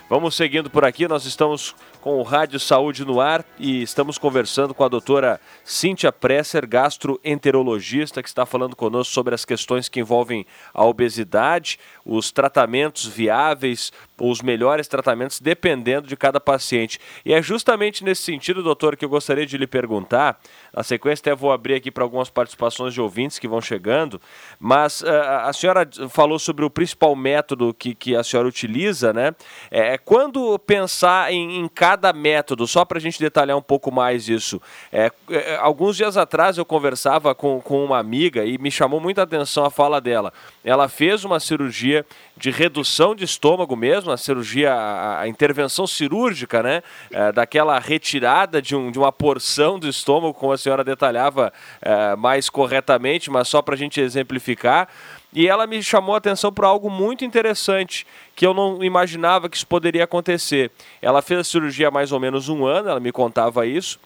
[0.08, 4.72] Vamos seguindo por aqui, nós estamos com o Rádio Saúde no ar e estamos conversando
[4.72, 10.46] com a doutora Cíntia Presser, gastroenterologista, que está falando conosco sobre as questões que envolvem
[10.72, 16.98] a obesidade, os tratamentos viáveis, os melhores tratamentos, dependendo de cada paciente.
[17.24, 20.40] E é justamente nesse sentido, doutor, que eu gostaria de lhe perguntar.
[20.72, 24.20] Na sequência, até vou abrir aqui para algumas participações de ouvintes que vão chegando,
[24.58, 25.08] mas uh,
[25.42, 29.34] a senhora falou sobre o principal método que, que a senhora utiliza, né?
[29.70, 34.28] É quando pensar em, em cada método, só para a gente detalhar um pouco mais
[34.28, 34.60] isso.
[34.92, 39.22] É, é, alguns dias atrás eu conversava com, com uma amiga e me chamou muita
[39.22, 40.30] atenção a fala dela.
[40.62, 42.04] Ela fez uma cirurgia
[42.36, 46.82] de redução de estômago mesmo, a cirurgia, a, a intervenção cirúrgica, né?
[47.10, 52.14] É, daquela retirada de, um, de uma porção do estômago, como a senhora detalhava é,
[52.16, 54.88] mais corretamente, mas só para a gente exemplificar.
[55.32, 59.56] E ela me chamou a atenção para algo muito interessante, que eu não imaginava que
[59.56, 60.70] isso poderia acontecer.
[61.02, 64.00] Ela fez a cirurgia há mais ou menos um ano, ela me contava isso,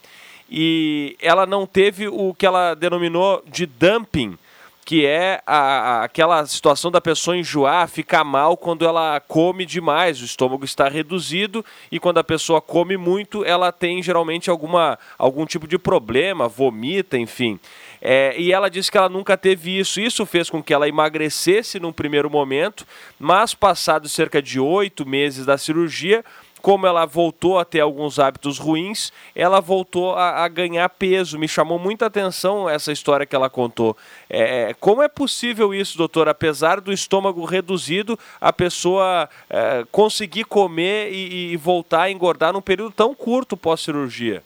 [0.50, 4.36] e ela não teve o que ela denominou de dumping,
[4.84, 10.20] que é a, a, aquela situação da pessoa enjoar, ficar mal quando ela come demais,
[10.20, 15.46] o estômago está reduzido e quando a pessoa come muito, ela tem geralmente alguma, algum
[15.46, 17.60] tipo de problema, vomita, enfim.
[18.04, 20.00] É, e ela disse que ela nunca teve isso.
[20.00, 22.84] Isso fez com que ela emagrecesse num primeiro momento,
[23.18, 26.24] mas passados cerca de oito meses da cirurgia,
[26.60, 31.38] como ela voltou a ter alguns hábitos ruins, ela voltou a, a ganhar peso.
[31.38, 33.96] Me chamou muita atenção essa história que ela contou.
[34.30, 36.28] É, é, como é possível isso, doutor?
[36.28, 42.62] Apesar do estômago reduzido, a pessoa é, conseguir comer e, e, voltar a engordar num
[42.62, 44.42] período tão curto pós-cirurgia?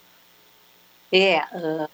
[1.13, 1.89] É, uh,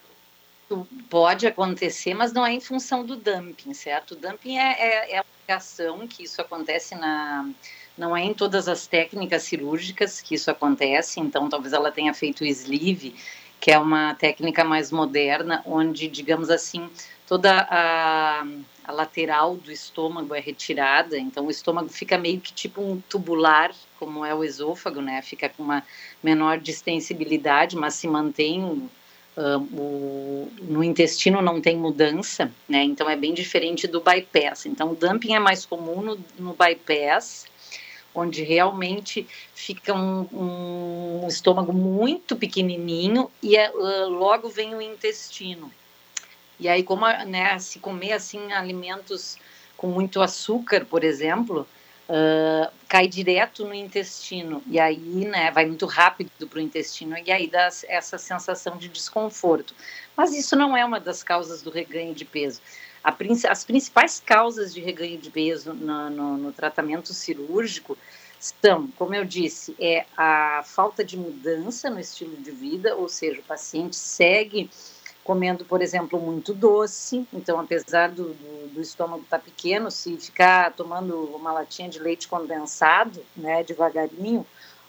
[1.08, 4.12] pode acontecer, mas não é em função do dumping, certo?
[4.12, 7.48] O dumping é, é, é a aplicação que isso acontece na
[7.96, 12.42] não é em todas as técnicas cirúrgicas que isso acontece, então talvez ela tenha feito
[12.42, 13.14] o sleeve,
[13.61, 16.90] que é uma técnica mais moderna, onde, digamos assim,
[17.26, 18.44] toda a,
[18.85, 23.72] a lateral do estômago é retirada, então o estômago fica meio que tipo um tubular,
[23.98, 25.22] como é o esôfago, né?
[25.22, 25.85] Fica com uma
[26.22, 28.90] menor distensibilidade, mas se mantém
[29.34, 32.82] Uh, o, no intestino não tem mudança, né?
[32.82, 34.66] Então é bem diferente do bypass.
[34.66, 37.46] Então o dumping é mais comum no, no bypass
[38.14, 45.72] onde realmente fica um, um estômago muito pequenininho e uh, logo vem o intestino.
[46.60, 49.36] E aí, como né, se comer assim alimentos
[49.76, 51.66] com muito açúcar, por exemplo,
[52.08, 57.30] uh, cai direto no intestino e aí, né, vai muito rápido para o intestino e
[57.30, 59.74] aí dá essa sensação de desconforto.
[60.16, 62.60] Mas isso não é uma das causas do reganho de peso.
[63.02, 63.14] A,
[63.50, 67.96] as principais causas de reganho de peso no, no, no tratamento cirúrgico
[68.38, 73.40] são, como eu disse, é a falta de mudança no estilo de vida, ou seja,
[73.40, 74.68] o paciente segue
[75.24, 80.16] comendo, por exemplo, muito doce, então apesar do, do, do estômago estar tá pequeno, se
[80.16, 84.44] ficar tomando uma latinha de leite condensado, né, devagarinho,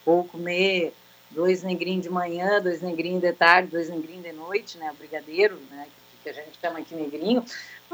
[0.06, 0.94] ou comer
[1.30, 5.88] dois negrinhos de manhã, dois negrinhos de tarde, dois negrinhos de noite, né, brigadeiro, né,
[6.24, 7.46] que a gente chama aqui negrinho,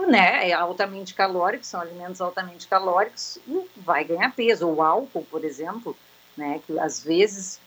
[0.07, 4.67] né, é altamente calórico, são alimentos altamente calóricos e vai ganhar peso.
[4.67, 5.95] O álcool, por exemplo,
[6.37, 7.59] né, que às vezes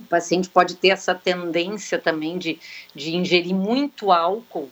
[0.00, 2.58] o paciente pode ter essa tendência também de,
[2.94, 4.70] de ingerir muito álcool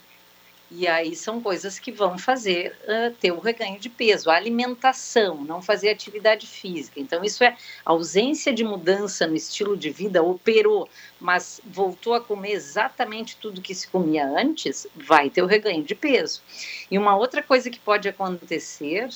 [0.71, 4.31] e aí são coisas que vão fazer uh, ter o reganho de peso.
[4.31, 7.01] A alimentação, não fazer atividade física.
[7.01, 10.87] Então, isso é ausência de mudança no estilo de vida, operou,
[11.19, 15.95] mas voltou a comer exatamente tudo que se comia antes, vai ter o reganho de
[15.95, 16.43] peso.
[16.91, 19.09] E uma outra coisa que pode acontecer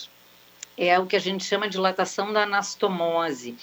[0.74, 3.54] é o que a gente chama de dilatação da anastomose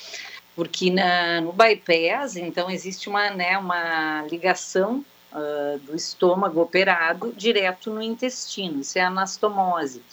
[0.59, 7.89] porque na, no bypass, então, existe uma, né, uma ligação uh, do estômago operado direto
[7.89, 10.03] no intestino, isso é anastomose.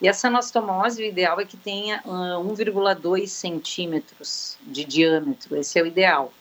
[0.00, 5.82] E essa anastomose, o ideal é que tenha uh, 1,2 centímetros de diâmetro, esse é
[5.82, 6.32] o ideal.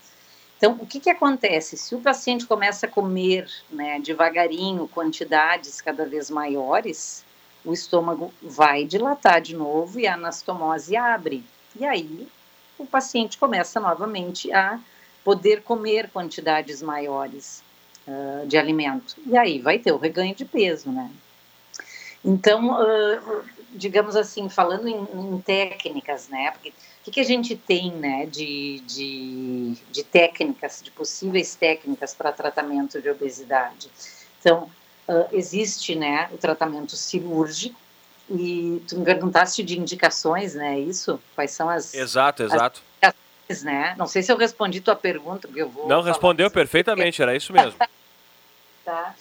[0.56, 1.78] Então, o que, que acontece?
[1.78, 7.26] Se o paciente começa a comer né, devagarinho quantidades cada vez maiores,
[7.65, 11.43] o estômago vai dilatar de novo e a anastomose abre.
[11.76, 12.28] E aí,
[12.78, 14.80] o paciente começa novamente a
[15.24, 17.63] poder comer quantidades maiores
[18.08, 19.16] uh, de alimento.
[19.26, 21.12] E aí vai ter o reganho de peso, né?
[22.24, 26.52] Então, uh, digamos assim, falando em, em, técnicas, né?
[26.52, 32.13] Porque o que, que a gente tem, né, de, de, de técnicas, de possíveis técnicas
[32.13, 33.90] para tratamento de obesidade?
[34.40, 34.70] Então,
[35.08, 37.80] uh, existe, né, o tratamento cirúrgico,
[38.30, 40.80] e tu me perguntaste de indicações, né?
[40.80, 41.20] Isso?
[41.36, 41.94] Quais são as.
[41.94, 42.82] Exato, exato.
[43.02, 43.13] As
[43.63, 43.96] né?
[43.98, 45.88] Não sei se eu respondi tua pergunta, porque eu vou.
[45.88, 47.74] Não, respondeu perfeitamente, era isso mesmo.
[48.84, 49.13] Tá?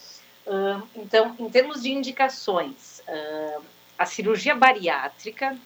[0.46, 3.60] Uh, então, em termos de indicações, uh,
[3.98, 5.58] a cirurgia bariátrica,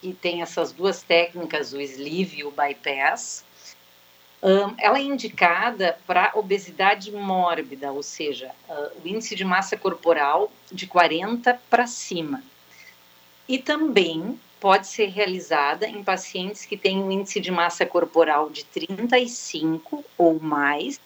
[0.00, 3.44] que tem essas duas técnicas, o sleeve e o bypass,
[4.42, 10.50] um, ela é indicada para obesidade mórbida, ou seja, uh, o índice de massa corporal
[10.72, 12.42] de 40 para cima.
[13.50, 18.64] E também pode ser realizada em pacientes que têm um índice de massa corporal de
[18.64, 21.00] 35 ou mais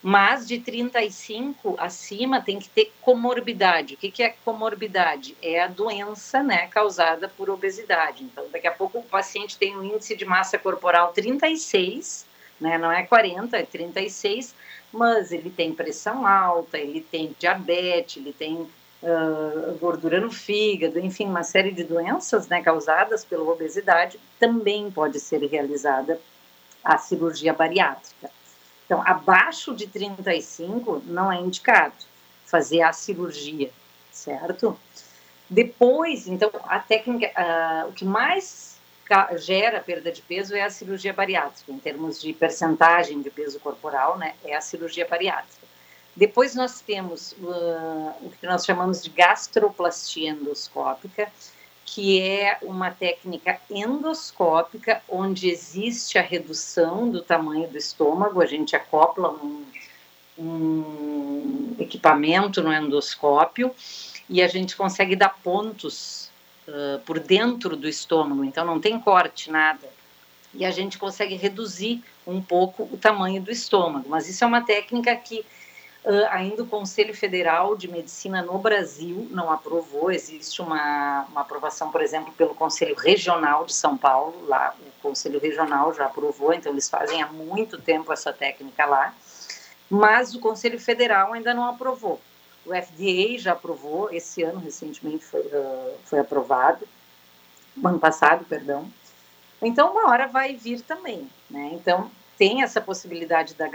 [0.00, 3.94] mas de 35 acima tem que ter comorbidade.
[3.94, 5.36] O que, que é comorbidade?
[5.42, 8.24] É a doença né, causada por obesidade.
[8.24, 12.26] Então, daqui a pouco o paciente tem um índice de massa corporal 36,
[12.60, 14.54] né, não é 40, é 36,
[14.92, 18.68] mas ele tem pressão alta, ele tem diabetes, ele tem
[19.02, 25.18] uh, gordura no fígado, enfim, uma série de doenças né, causadas pela obesidade, também pode
[25.20, 26.20] ser realizada
[26.84, 28.30] a cirurgia bariátrica.
[28.86, 31.94] Então, abaixo de 35 não é indicado
[32.46, 33.70] fazer a cirurgia,
[34.10, 34.78] certo?
[35.48, 38.72] Depois, então, a técnica, uh, o que mais
[39.36, 44.16] gera perda de peso é a cirurgia bariátrica, em termos de percentagem de peso corporal,
[44.16, 44.34] né?
[44.44, 45.61] É a cirurgia bariátrica.
[46.14, 51.32] Depois nós temos uh, o que nós chamamos de gastroplastia endoscópica,
[51.84, 58.76] que é uma técnica endoscópica, onde existe a redução do tamanho do estômago, a gente
[58.76, 59.64] acopla um,
[60.38, 63.74] um equipamento no endoscópio
[64.28, 66.30] e a gente consegue dar pontos
[66.68, 69.88] uh, por dentro do estômago, então não tem corte, nada.
[70.54, 74.60] E a gente consegue reduzir um pouco o tamanho do estômago, mas isso é uma
[74.60, 75.44] técnica que
[76.04, 80.10] Uh, ainda o Conselho Federal de Medicina no Brasil não aprovou.
[80.10, 84.44] Existe uma, uma aprovação, por exemplo, pelo Conselho Regional de São Paulo.
[84.46, 89.14] Lá, o Conselho Regional já aprovou, então eles fazem há muito tempo essa técnica lá.
[89.88, 92.20] Mas o Conselho Federal ainda não aprovou.
[92.66, 96.86] O FDA já aprovou, esse ano recentemente foi, uh, foi aprovado,
[97.84, 98.88] ano passado, perdão.
[99.60, 101.70] Então, uma hora vai vir também, né?
[101.74, 102.10] Então,
[102.42, 103.70] tem essa possibilidade da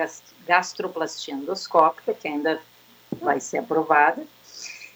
[0.46, 2.60] gastroplastia endoscópica, que ainda
[3.14, 4.22] vai ser aprovada.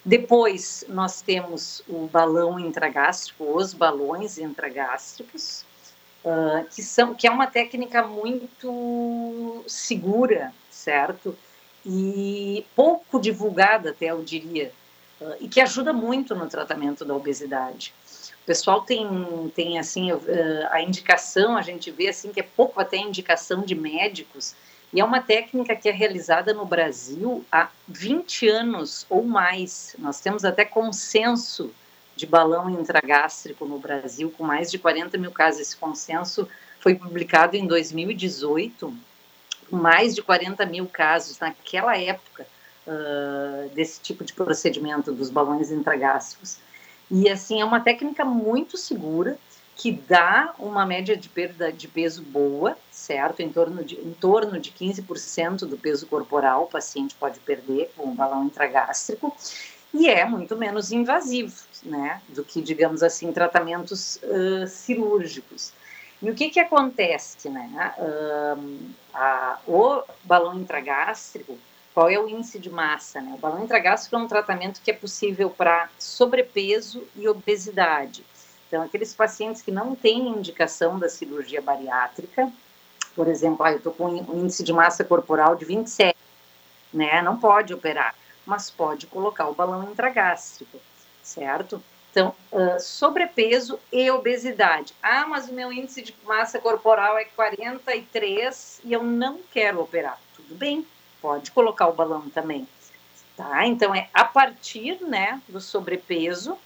[0.03, 5.63] Depois, nós temos o balão intragástrico, os balões intragástricos,
[6.25, 11.33] uh, que, são, que é uma técnica muito segura, certo?
[11.85, 14.73] E pouco divulgada, até eu diria,
[15.21, 17.93] uh, e que ajuda muito no tratamento da obesidade.
[18.41, 20.09] O pessoal tem, tem assim,
[20.71, 24.55] a indicação, a gente vê assim que é pouco até indicação de médicos,
[24.93, 29.95] e é uma técnica que é realizada no Brasil há 20 anos ou mais.
[29.97, 31.71] Nós temos até consenso
[32.15, 35.61] de balão intragástrico no Brasil, com mais de 40 mil casos.
[35.61, 36.47] Esse consenso
[36.79, 38.93] foi publicado em 2018,
[39.69, 42.45] com mais de 40 mil casos naquela época
[42.85, 46.57] uh, desse tipo de procedimento dos balões intragástricos.
[47.11, 49.37] E assim, é uma técnica muito segura
[49.75, 53.41] que dá uma média de perda de peso boa, certo?
[53.41, 58.03] Em torno de, em torno de 15% do peso corporal o paciente pode perder com
[58.03, 59.35] o balão intragástrico
[59.93, 62.21] e é muito menos invasivo, né?
[62.29, 65.73] Do que, digamos assim, tratamentos uh, cirúrgicos.
[66.21, 67.93] E o que que acontece, né?
[67.97, 71.57] Uh, a, o balão intragástrico,
[71.93, 73.21] qual é o índice de massa?
[73.21, 73.33] Né?
[73.33, 78.25] O balão intragástrico é um tratamento que é possível para sobrepeso e obesidade.
[78.67, 82.51] Então, aqueles pacientes que não têm indicação da cirurgia bariátrica,
[83.13, 86.17] por exemplo, ah, eu estou com um índice de massa corporal de 27,
[86.93, 87.21] né?
[87.21, 88.15] Não pode operar,
[88.45, 90.79] mas pode colocar o balão intragástrico,
[91.21, 91.83] certo?
[92.11, 94.93] Então, uh, sobrepeso e obesidade.
[95.01, 100.19] Ah, mas o meu índice de massa corporal é 43 e eu não quero operar.
[100.35, 100.85] Tudo bem,
[101.21, 102.67] pode colocar o balão também.
[103.37, 103.65] Tá?
[103.65, 106.57] Então, é a partir né, do sobrepeso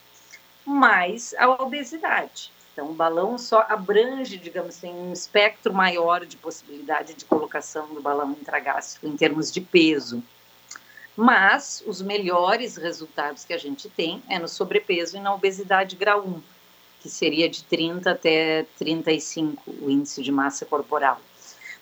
[0.66, 2.52] mais a obesidade.
[2.74, 8.02] Então, o balão só abrange, digamos assim, um espectro maior de possibilidade de colocação do
[8.02, 10.22] balão intragástrico em termos de peso.
[11.16, 16.26] Mas os melhores resultados que a gente tem é no sobrepeso e na obesidade grau
[16.28, 16.42] 1,
[17.00, 21.22] que seria de 30 até 35 o índice de massa corporal.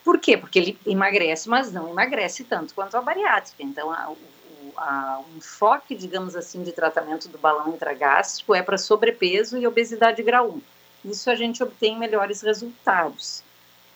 [0.03, 0.37] Por quê?
[0.37, 3.63] Porque ele emagrece, mas não emagrece tanto quanto a bariátrica.
[3.63, 4.17] Então, a, o,
[4.75, 10.21] a, o enfoque, digamos assim, de tratamento do balão intragástrico é para sobrepeso e obesidade
[10.21, 10.61] grau 1.
[11.11, 13.43] Isso a gente obtém melhores resultados.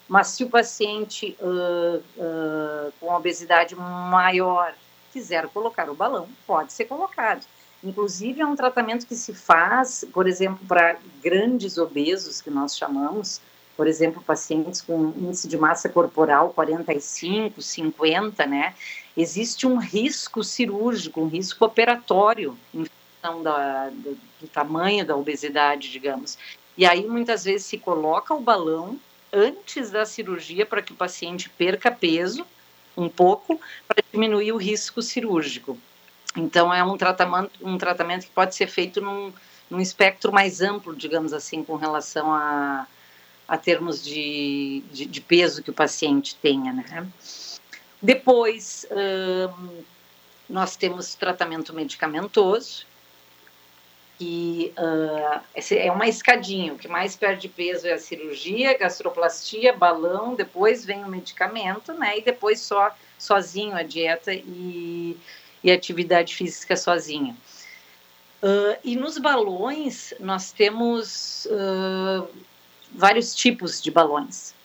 [0.08, 4.74] Mas se o paciente uh, uh, com obesidade maior
[5.12, 7.46] quiser colocar o balão, pode ser colocado.
[7.84, 13.42] Inclusive, é um tratamento que se faz, por exemplo, para grandes obesos, que nós chamamos,
[13.78, 18.74] por exemplo, pacientes com índice de massa corporal 45, 50, né?
[19.16, 25.92] Existe um risco cirúrgico, um risco operatório em função da, do, do tamanho da obesidade,
[25.92, 26.40] digamos.
[26.76, 29.00] E aí, muitas vezes, se coloca o balão
[29.32, 32.46] antes da cirurgia para que o paciente perca peso
[32.96, 35.78] um pouco para diminuir o risco cirúrgico.
[36.36, 39.32] Então, é um tratamento, um tratamento que pode ser feito num,
[39.70, 42.88] num espectro mais amplo, digamos assim, com relação a,
[43.48, 47.08] a termos de, de, de peso que o paciente tenha, né?
[48.02, 49.84] Depois, hum,
[50.50, 52.86] nós temos tratamento medicamentoso,
[54.18, 55.42] que uh,
[55.72, 61.04] é uma escadinha, o que mais perde peso é a cirurgia, gastroplastia, balão, depois vem
[61.04, 65.16] o medicamento, né, e depois só sozinho a dieta e,
[65.64, 67.36] e atividade física sozinha.
[68.42, 72.28] Uh, e nos balões, nós temos uh,
[72.98, 74.56] vários tipos de balões,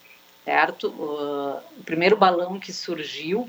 [0.42, 0.88] certo?
[0.88, 3.48] Uh, o primeiro balão que surgiu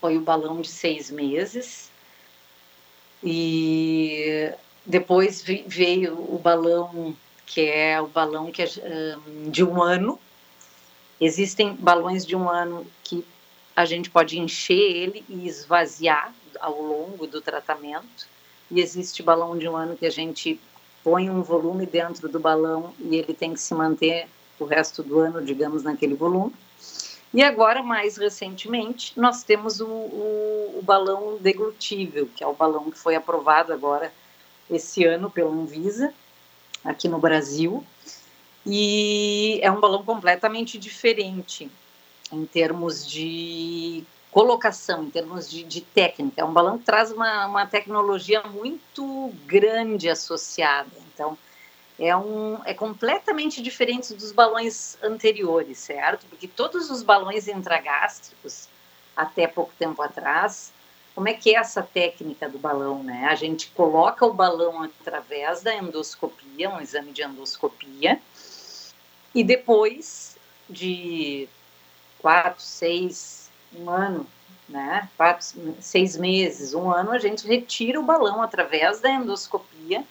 [0.00, 1.90] foi o balão de seis meses
[3.22, 4.50] e
[4.86, 7.14] depois veio o balão
[7.46, 8.68] que é o balão que é,
[9.50, 10.18] de um ano.
[11.20, 13.24] Existem balões de um ano que
[13.76, 18.26] a gente pode encher ele e esvaziar ao longo do tratamento.
[18.70, 20.58] E existe balão de um ano que a gente
[21.04, 24.26] põe um volume dentro do balão e ele tem que se manter
[24.58, 26.54] o resto do ano, digamos, naquele volume.
[27.32, 32.90] E agora, mais recentemente, nós temos o, o, o, balão deglutível, que é o balão
[32.90, 34.12] que foi aprovado agora
[34.70, 36.14] esse ano pela Anvisa,
[36.84, 37.84] aqui no Brasil.
[38.64, 41.70] E é um balão completamente diferente
[42.32, 44.04] em termos de
[44.34, 46.40] colocação, em termos de, de técnica.
[46.40, 50.90] É um balão traz uma, uma tecnologia muito grande associada.
[51.14, 51.38] Então,
[51.96, 56.26] é, um, é completamente diferente dos balões anteriores, certo?
[56.26, 58.68] Porque todos os balões intragástricos,
[59.16, 60.72] até pouco tempo atrás,
[61.14, 63.28] como é que é essa técnica do balão, né?
[63.30, 68.20] A gente coloca o balão através da endoscopia, um exame de endoscopia,
[69.32, 70.36] e depois
[70.68, 71.48] de
[72.18, 73.43] quatro, seis,
[73.76, 74.26] um ano,
[74.68, 75.08] né?
[75.16, 80.04] Quatro, seis meses, um ano, a gente retira o balão através da endoscopia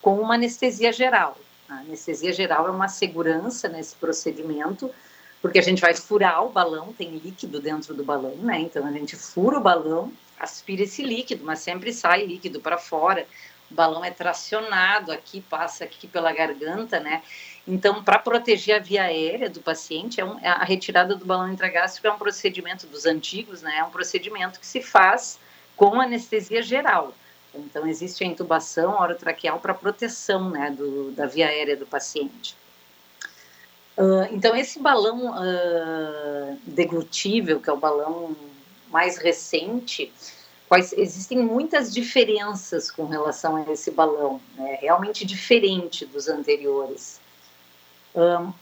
[0.00, 1.38] com uma anestesia geral.
[1.68, 4.90] A anestesia geral é uma segurança nesse procedimento,
[5.40, 8.60] porque a gente vai furar o balão, tem líquido dentro do balão, né?
[8.60, 13.26] Então a gente fura o balão, aspira esse líquido, mas sempre sai líquido para fora.
[13.70, 17.22] O balão é tracionado aqui, passa aqui pela garganta, né?
[17.66, 21.50] Então, para proteger a via aérea do paciente, é um, é a retirada do balão
[21.50, 23.78] intragástrico é um procedimento dos antigos, né?
[23.78, 25.38] É um procedimento que se faz
[25.74, 27.14] com anestesia geral.
[27.54, 32.56] Então, existe a intubação orotraqueal para proteção né, do, da via aérea do paciente.
[33.96, 38.36] Uh, então, esse balão uh, deglutível, que é o balão
[38.90, 40.12] mais recente,
[40.68, 47.20] quais, existem muitas diferenças com relação a esse balão, né, realmente diferente dos anteriores.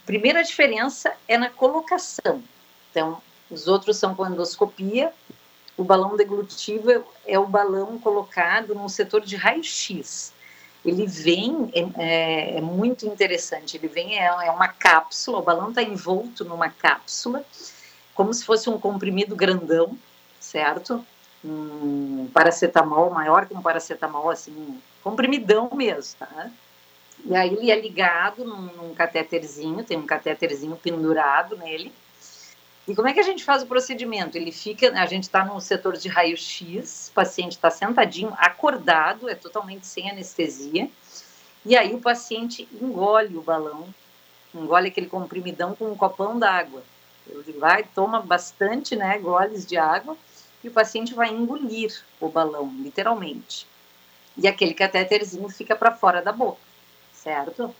[0.05, 2.43] Primeira diferença é na colocação.
[2.89, 5.13] Então, os outros são com endoscopia,
[5.77, 10.33] o balão deglutivo é, é o balão colocado no setor de raio-x.
[10.85, 15.69] Ele vem, é, é, é, muito interessante, ele vem, é, é uma cápsula, o balão
[15.69, 17.43] está envolto numa cápsula,
[18.13, 19.97] como se fosse um comprimido grandão,
[20.39, 21.03] certo?
[21.43, 26.51] Um paracetamol maior que um paracetamol, assim, comprimidão mesmo, tá?
[27.25, 31.93] E aí ele é ligado num, num catéterzinho, tem um catéterzinho pendurado nele,
[32.85, 34.37] e como é que a gente faz o procedimento?
[34.37, 39.35] Ele fica, a gente está no setor de raio-x, o paciente está sentadinho, acordado, é
[39.35, 40.89] totalmente sem anestesia,
[41.65, 43.87] e aí o paciente engole o balão,
[44.53, 46.83] engole aquele comprimidão com um copão d'água.
[47.25, 50.17] Ele vai, toma bastante, né, goles de água,
[50.61, 53.65] e o paciente vai engolir o balão, literalmente.
[54.37, 56.59] E aquele catéterzinho fica para fora da boca,
[57.23, 57.73] certo?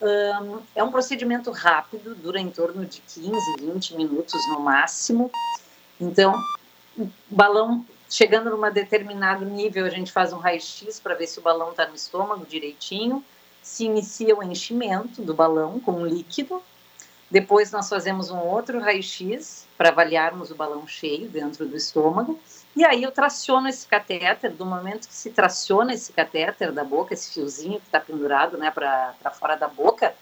[0.00, 5.30] Um, é um procedimento rápido, dura em torno de 15, 20 minutos no máximo.
[6.00, 6.34] Então,
[6.96, 11.42] o balão chegando num determinado nível, a gente faz um raio-x para ver se o
[11.42, 13.22] balão está no estômago direitinho.
[13.62, 16.62] Se inicia o enchimento do balão com líquido.
[17.30, 22.40] Depois nós fazemos um outro raio-x para avaliarmos o balão cheio dentro do estômago.
[22.78, 27.12] E aí eu traciono esse catéter, do momento que se traciona esse catéter da boca,
[27.12, 30.14] esse fiozinho que está pendurado né, para fora da boca,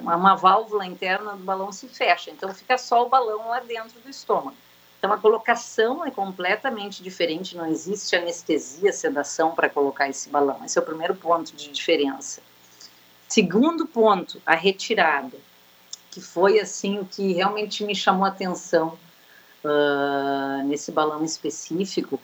[0.00, 4.10] uma válvula interna do balão se fecha, então fica só o balão lá dentro do
[4.10, 4.56] estômago.
[4.98, 10.58] Então a colocação é completamente diferente, não existe anestesia, sedação para colocar esse balão.
[10.64, 12.42] Esse é o primeiro ponto de diferença.
[13.28, 15.38] Segundo ponto, a retirada,
[16.10, 18.98] que foi assim o que realmente me chamou a atenção
[19.64, 22.20] uh, nesse balão específico,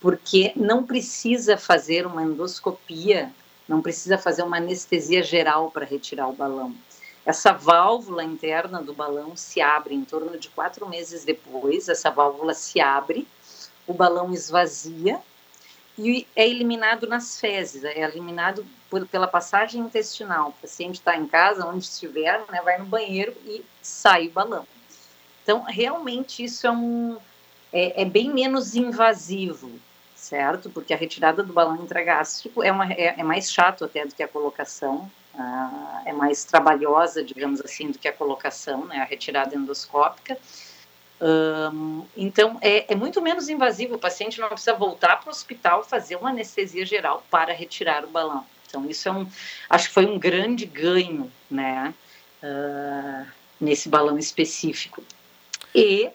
[0.00, 3.30] porque não precisa fazer uma endoscopia,
[3.68, 6.74] não precisa fazer uma anestesia geral para retirar o balão.
[7.26, 12.54] Essa válvula interna do balão se abre em torno de quatro meses depois, essa válvula
[12.54, 13.28] se abre,
[13.86, 15.20] o balão esvazia
[15.98, 20.50] e é eliminado nas fezes, é eliminado por, pela passagem intestinal.
[20.50, 24.66] O paciente está em casa, onde estiver, né, vai no banheiro e sai o balão.
[25.48, 27.16] Então, realmente, isso é, um,
[27.72, 29.70] é, é bem menos invasivo,
[30.14, 30.68] certo?
[30.68, 34.22] Porque a retirada do balão intragástrico é, uma, é, é mais chato até do que
[34.22, 38.98] a colocação, uh, é mais trabalhosa, digamos assim, do que a colocação, né?
[38.98, 40.36] A retirada endoscópica.
[41.18, 43.94] Um, então, é, é, muito menos invasivo.
[43.94, 48.08] O paciente não precisa voltar para o hospital fazer uma anestesia geral para retirar o
[48.08, 48.44] balão.
[48.68, 49.26] Então, isso é um,
[49.70, 51.94] acho que foi um grande ganho, né,
[52.42, 53.26] uh,
[53.58, 55.02] nesse balão específico.
[55.78, 56.10] E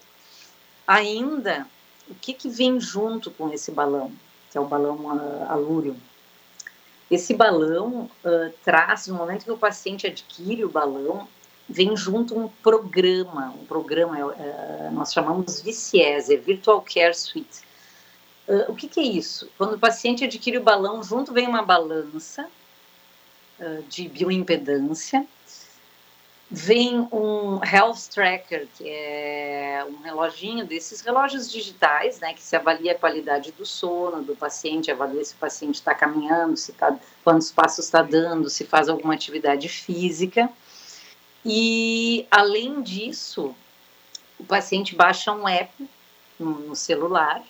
[0.87, 1.67] ainda,
[2.09, 4.11] o que, que vem junto com esse balão,
[4.51, 5.95] que é o balão uh, alúrio?
[7.09, 11.27] Esse balão uh, traz, no momento que o paciente adquire o balão,
[11.69, 17.61] vem junto um programa, um programa, uh, nós chamamos VCS, é Virtual Care Suite.
[18.47, 19.49] Uh, o que, que, é isso?
[19.57, 22.47] Quando o paciente adquire o balão, junto vem uma balança
[23.87, 25.25] de bioimpedância,
[26.55, 32.91] vem um health tracker, que é um reloginho desses relógios digitais, né, que se avalia
[32.91, 37.49] a qualidade do sono do paciente, avalia se o paciente está caminhando, se tá, quantos
[37.49, 40.47] passos está dando, se faz alguma atividade física.
[41.43, 43.55] E, além disso,
[44.37, 45.73] o paciente baixa um app
[46.39, 47.41] no, no celular,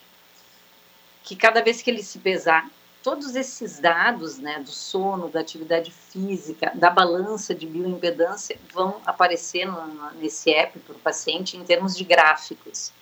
[1.26, 2.70] que cada vez que ele se pesar,
[3.04, 9.66] todos esses dados, né, do sono, da atividade física, da balança de bioimpedância, vão aparecer
[9.66, 12.93] no, nesse app para o paciente em termos de gráficos.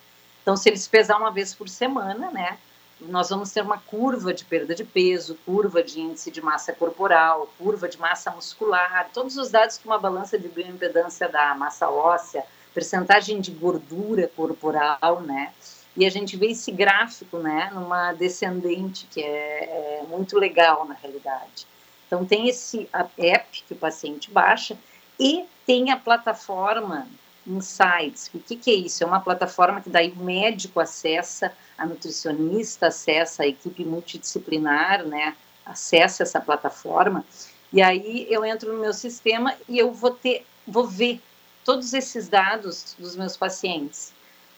[0.42, 2.58] Então, se ele se pesar uma vez por semana, né,
[3.00, 7.52] nós vamos ter uma curva de perda de peso, curva de índice de massa corporal,
[7.56, 12.44] curva de massa muscular, todos os dados que uma balança de bioimpedância dá, massa óssea,
[12.74, 15.52] percentagem de gordura corporal, né,
[15.96, 20.94] e a gente vê esse gráfico, né, numa descendente, que é, é muito legal na
[20.94, 21.66] realidade.
[22.06, 22.88] Então, tem esse
[23.18, 24.76] app que o paciente baixa
[25.18, 27.06] e tem a plataforma
[27.46, 28.30] Insights.
[28.32, 29.02] O que, que, é isso?
[29.02, 35.36] É uma plataforma que daí o médico acessa, a nutricionista acessa, a equipe multidisciplinar, né,
[35.66, 37.24] acessa essa plataforma.
[37.72, 41.20] E aí eu entro no meu sistema e eu vou ter, vou ver
[41.64, 44.12] todos esses dados dos meus pacientes.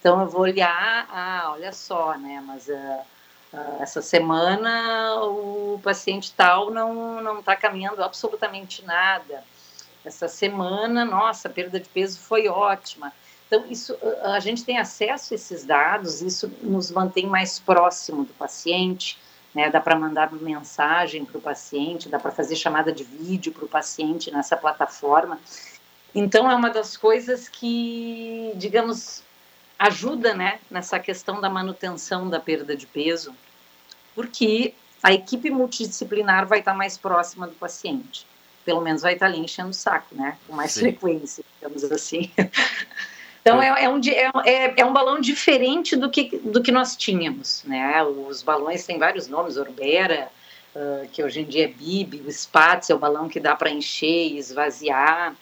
[0.04, 2.44] Então eu vou olhar, ah, olha só, né?
[2.46, 3.00] Mas uh,
[3.54, 9.42] uh, essa semana o paciente tal não não está caminhando absolutamente nada.
[10.04, 13.14] Essa semana, nossa, a perda de peso foi ótima.
[13.46, 18.34] Então isso, a gente tem acesso a esses dados, isso nos mantém mais próximo do
[18.34, 19.18] paciente.
[19.54, 23.64] Né, dá para mandar mensagem para o paciente, dá para fazer chamada de vídeo para
[23.64, 25.38] o paciente nessa plataforma.
[26.12, 29.22] Então, é uma das coisas que, digamos,
[29.86, 33.34] ajuda né, nessa questão da manutenção da perda de peso,
[34.14, 38.26] porque a equipe multidisciplinar vai estar mais próxima do paciente.
[38.64, 40.38] Pelo menos vai estar ali enchendo o saco, né?
[40.46, 40.80] Com mais Sim.
[40.80, 42.30] frequência, digamos assim.
[43.44, 44.00] Então é, é, um,
[44.46, 48.02] é, é, um balão diferente do que, do que nós tínhamos, né?
[48.02, 50.30] Os balões têm vários nomes, Orbera,
[50.74, 53.68] uh, que hoje em dia é Bib, o Spatz é o balão que dá para
[53.68, 55.36] encher e esvaziar.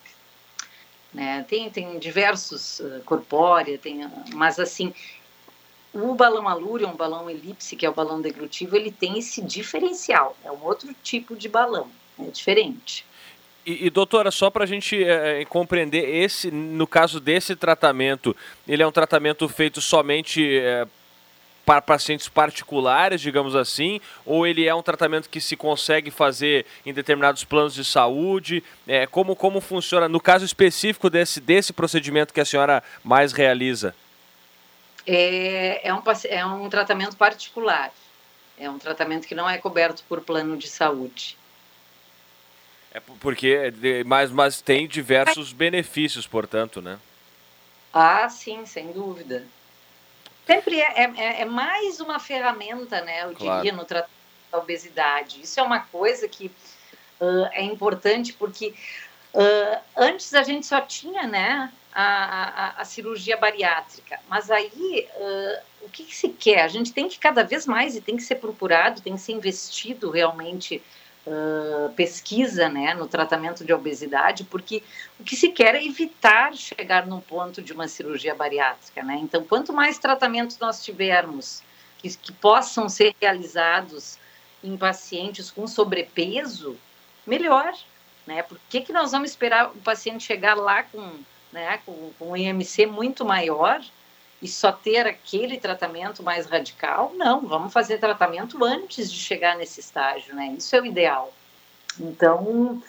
[1.13, 1.45] Né?
[1.49, 4.95] Tem, tem diversos uh, corpórea, tem, mas assim,
[5.93, 10.37] o balão alúrio, um balão elipse, que é o balão deglutivo, ele tem esse diferencial,
[10.43, 11.89] é um outro tipo de balão,
[12.19, 13.05] é diferente.
[13.65, 18.35] E, e, doutora, só para a gente é, compreender, esse, no caso desse tratamento,
[18.67, 20.87] ele é um tratamento feito somente é,
[21.65, 26.93] para pacientes particulares, digamos assim, ou ele é um tratamento que se consegue fazer em
[26.93, 28.63] determinados planos de saúde?
[28.87, 33.95] É, como, como funciona no caso específico desse, desse procedimento que a senhora mais realiza?
[35.07, 37.93] É, é, um, é um tratamento particular,
[38.59, 41.37] é um tratamento que não é coberto por plano de saúde.
[42.95, 43.73] É porque,
[44.05, 46.99] mas, mas tem diversos benefícios, portanto, né?
[47.93, 49.45] Ah, sim, sem dúvida.
[50.53, 53.25] Sempre é, é, é, mais uma ferramenta, né?
[53.25, 53.63] Eu claro.
[53.63, 54.13] diria, no tratamento
[54.51, 55.41] da obesidade.
[55.41, 56.49] Isso é uma coisa que
[57.19, 58.75] uh, é importante porque
[59.33, 61.73] uh, antes a gente só tinha, né?
[61.95, 66.63] A, a, a cirurgia bariátrica, mas aí uh, o que, que se quer?
[66.63, 69.33] A gente tem que cada vez mais e tem que ser procurado, tem que ser
[69.33, 70.83] investido realmente
[71.27, 74.83] uh, pesquisa né, no tratamento de obesidade, porque
[75.19, 79.03] o que se quer é evitar chegar no ponto de uma cirurgia bariátrica.
[79.03, 79.19] Né?
[79.23, 81.63] Então, quanto mais tratamentos nós tivermos
[81.99, 84.19] que, que possam ser realizados
[84.63, 86.77] em pacientes com sobrepeso,
[87.27, 87.73] melhor.
[88.27, 88.43] Né?
[88.43, 91.19] Por que, que nós vamos esperar o paciente chegar lá com,
[91.53, 93.81] né, com, com um IMC muito maior
[94.43, 97.13] e só ter aquele tratamento mais radical.
[97.15, 100.57] Não, vamos fazer tratamento antes de chegar nesse estágio, né?
[100.59, 101.33] Isso é o ideal.
[102.01, 102.83] Então,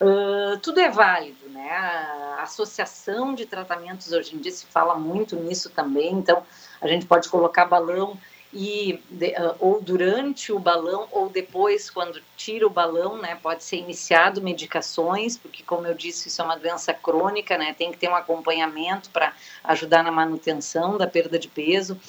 [0.00, 1.68] uh, tudo é válido, né?
[1.72, 6.12] A associação de tratamentos hoje em dia se fala muito nisso também.
[6.12, 6.44] Então,
[6.80, 8.16] a gente pode colocar balão
[8.54, 13.64] e de, uh, ou durante o balão ou depois quando tira o balão, né, pode
[13.64, 17.98] ser iniciado medicações, porque como eu disse, isso é uma doença crônica, né, tem que
[17.98, 19.32] ter um acompanhamento para
[19.64, 22.00] ajudar na manutenção da perda de peso.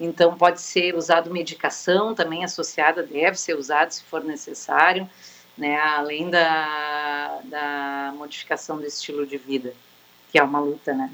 [0.00, 5.08] Então pode ser usado medicação também associada, deve ser usado se for necessário,
[5.56, 9.72] né, além da, da modificação do estilo de vida,
[10.32, 11.08] que é uma luta, né.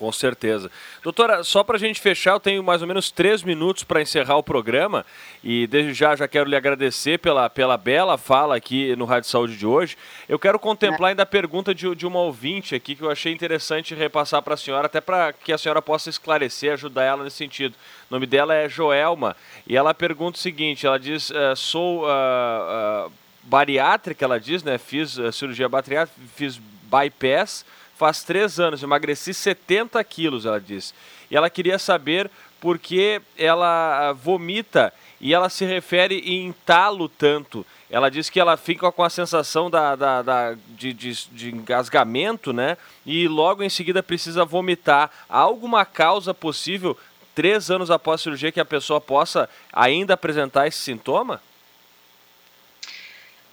[0.00, 0.70] Com certeza.
[1.02, 4.38] Doutora, só para a gente fechar, eu tenho mais ou menos três minutos para encerrar
[4.38, 5.04] o programa
[5.44, 9.58] e desde já já quero lhe agradecer pela, pela bela fala aqui no Rádio Saúde
[9.58, 9.98] de hoje.
[10.26, 13.94] Eu quero contemplar ainda a pergunta de, de uma ouvinte aqui que eu achei interessante
[13.94, 17.74] repassar para a senhora, até para que a senhora possa esclarecer, ajudar ela nesse sentido.
[18.10, 19.36] O nome dela é Joelma
[19.66, 22.04] e ela pergunta o seguinte: ela diz, uh, sou.
[22.04, 24.78] Uh, uh, bariátrica, ela diz, né?
[24.78, 26.58] Fiz uh, cirurgia bariátrica, fiz
[26.90, 27.66] bypass
[28.00, 30.94] faz três anos, emagreci 70 quilos, ela diz.
[31.30, 34.90] E ela queria saber por que ela vomita
[35.20, 37.64] e ela se refere em talo tanto.
[37.90, 42.54] Ela diz que ela fica com a sensação da, da, da de, de, de, engasgamento,
[42.54, 42.78] né?
[43.04, 45.10] E logo em seguida precisa vomitar.
[45.28, 46.96] Há alguma causa possível,
[47.34, 51.42] três anos após a cirurgia, que a pessoa possa ainda apresentar esse sintoma?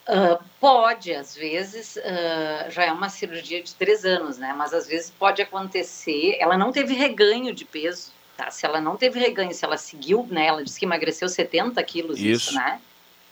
[0.08, 4.54] Uh, pode, às vezes, uh, já é uma cirurgia de três anos, né?
[4.58, 6.38] Mas às vezes pode acontecer.
[6.40, 8.50] Ela não teve reganho de peso, tá?
[8.50, 10.48] Se ela não teve reganho, se ela seguiu, né?
[10.48, 12.80] Ela disse que emagreceu 70 quilos, isso, isso né?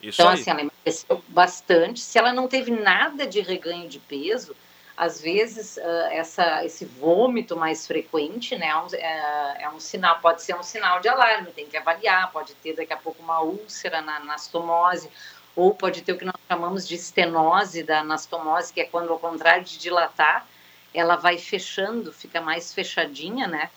[0.02, 0.40] Isso então, aí.
[0.40, 2.02] assim, ela emagreceu bastante.
[2.02, 4.54] Se ela não teve nada de reganho de peso,
[4.98, 10.20] às vezes uh, essa, esse vômito mais frequente, né, é um, é, é um, sinal,
[10.20, 13.42] pode ser um sinal de alarme, tem que avaliar, pode ter daqui a pouco uma
[13.42, 15.10] úlcera na anastomose,
[15.56, 19.20] ou pode ter o que nós chamamos de estenose da anastomose, que é quando, ao
[19.20, 20.46] contrário de dilatar,
[20.94, 23.70] ela vai fechando, fica mais fechadinha, né,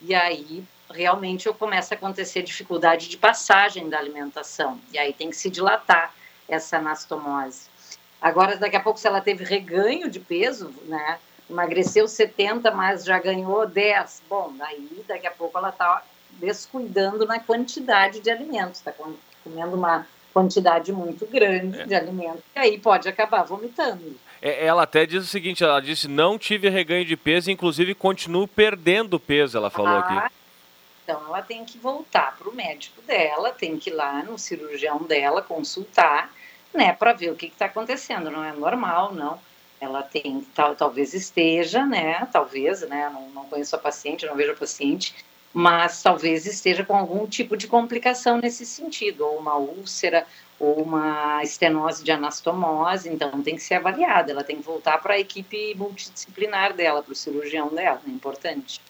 [0.00, 5.36] e aí realmente começa a acontecer dificuldade de passagem da alimentação, e aí tem que
[5.36, 6.14] se dilatar
[6.48, 7.68] essa anastomose.
[8.20, 11.18] Agora, daqui a pouco, se ela teve reganho de peso, né,
[11.48, 17.38] emagreceu 70, mas já ganhou 10, bom, daí daqui a pouco ela está descuidando na
[17.38, 18.92] quantidade de alimentos, está
[19.42, 21.86] comendo uma quantidade muito grande é.
[21.86, 24.16] de alimentos, e aí pode acabar vomitando.
[24.42, 28.48] É, ela até diz o seguinte, ela disse, não tive reganho de peso, inclusive continuo
[28.48, 30.34] perdendo peso, ela falou ah, aqui.
[31.04, 34.98] Então, ela tem que voltar para o médico dela, tem que ir lá no cirurgião
[35.04, 36.30] dela consultar,
[36.74, 38.30] né, para ver o que está acontecendo.
[38.30, 39.38] Não é normal, não.
[39.80, 44.52] Ela tem, tal, talvez esteja, né, talvez, né, não, não conheço a paciente, não vejo
[44.52, 45.14] a paciente,
[45.54, 50.26] mas talvez esteja com algum tipo de complicação nesse sentido, ou uma úlcera,
[50.58, 55.14] ou uma estenose de anastomose, então tem que ser avaliada, ela tem que voltar para
[55.14, 58.80] a equipe multidisciplinar dela, para o cirurgião dela, é importante.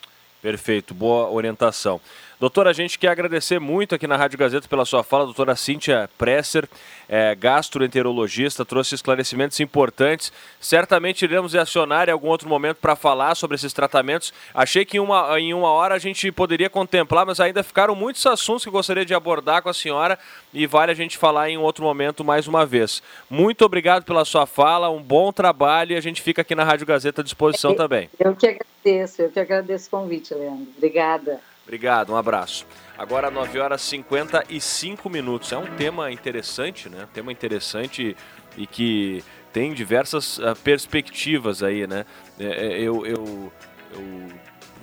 [0.44, 1.98] Perfeito, boa orientação.
[2.38, 6.06] Doutora, a gente quer agradecer muito aqui na Rádio Gazeta pela sua fala, doutora Cíntia
[6.18, 6.68] Presser,
[7.08, 10.30] é, gastroenterologista, trouxe esclarecimentos importantes.
[10.60, 14.34] Certamente iremos acionar em algum outro momento para falar sobre esses tratamentos.
[14.52, 18.26] Achei que em uma, em uma hora a gente poderia contemplar, mas ainda ficaram muitos
[18.26, 20.18] assuntos que eu gostaria de abordar com a senhora
[20.52, 23.02] e vale a gente falar em outro momento mais uma vez.
[23.30, 26.86] Muito obrigado pela sua fala, um bom trabalho e a gente fica aqui na Rádio
[26.86, 28.10] Gazeta à disposição eu, também.
[28.18, 28.73] Eu que agradeço,
[29.22, 30.68] eu que agradeço o convite, Leandro.
[30.76, 31.40] Obrigada.
[31.64, 32.66] Obrigado, um abraço.
[32.96, 35.50] Agora 9 horas e 55 minutos.
[35.52, 37.08] É um tema interessante, né?
[37.12, 38.16] Tema interessante
[38.56, 42.04] e que tem diversas uh, perspectivas aí, né?
[42.38, 43.52] É, é, eu, eu,
[43.92, 44.28] eu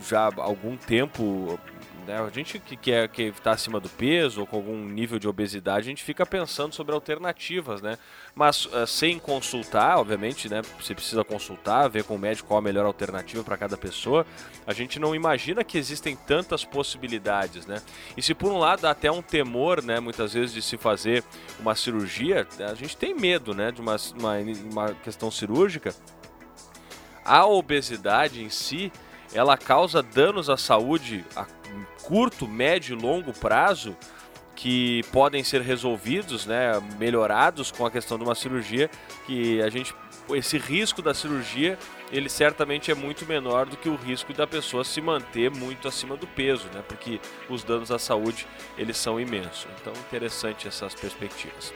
[0.08, 1.60] já há algum tempo
[2.06, 2.20] né?
[2.20, 5.80] A gente que quer que está acima do peso ou com algum nível de obesidade,
[5.88, 7.98] a gente fica pensando sobre alternativas, né?
[8.36, 10.62] Mas uh, sem consultar, obviamente, né?
[10.80, 14.26] Você precisa consultar, ver com o médico qual a melhor alternativa para cada pessoa.
[14.66, 17.82] A gente não imagina que existem tantas possibilidades, né?
[18.16, 20.00] E se por um lado há até um temor, né?
[20.00, 21.24] Muitas vezes de se fazer
[21.60, 23.72] uma cirurgia, a gente tem medo, né?
[23.72, 24.38] De uma, uma,
[24.72, 25.94] uma questão cirúrgica.
[27.24, 28.92] A obesidade em si,
[29.34, 31.46] ela causa danos à saúde a
[32.12, 33.96] curto, médio e longo prazo
[34.54, 38.92] que podem ser resolvidos, né, melhorados com a questão de uma cirurgia,
[39.26, 39.96] que a gente
[40.30, 41.80] esse risco da cirurgia,
[42.12, 46.16] ele certamente é muito menor do que o risco da pessoa se manter muito acima
[46.16, 46.84] do peso, né?
[46.88, 48.48] Porque os danos à saúde,
[48.78, 49.68] eles são imensos.
[49.80, 51.74] Então, interessante essas perspectivas.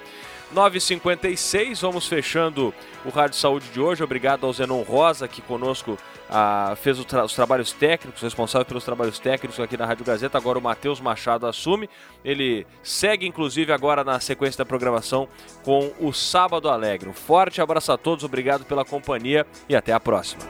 [0.56, 4.01] 9h56, vamos fechando o Rádio Saúde de hoje.
[4.01, 5.97] Obrigado ao Zenon Rosa, que conosco
[6.30, 10.38] ah, fez tra os trabalhos técnicos, responsável pelos trabalhos técnicos aqui na Rádio Gazeta.
[10.38, 11.89] Agora o Matheus Machado assume.
[12.24, 15.28] Ele segue, inclusive, agora na sequência da programação
[15.62, 17.10] com o Sábado Alegre.
[17.10, 20.41] Um forte abraço a todos, obrigado pela companhia e até a próxima.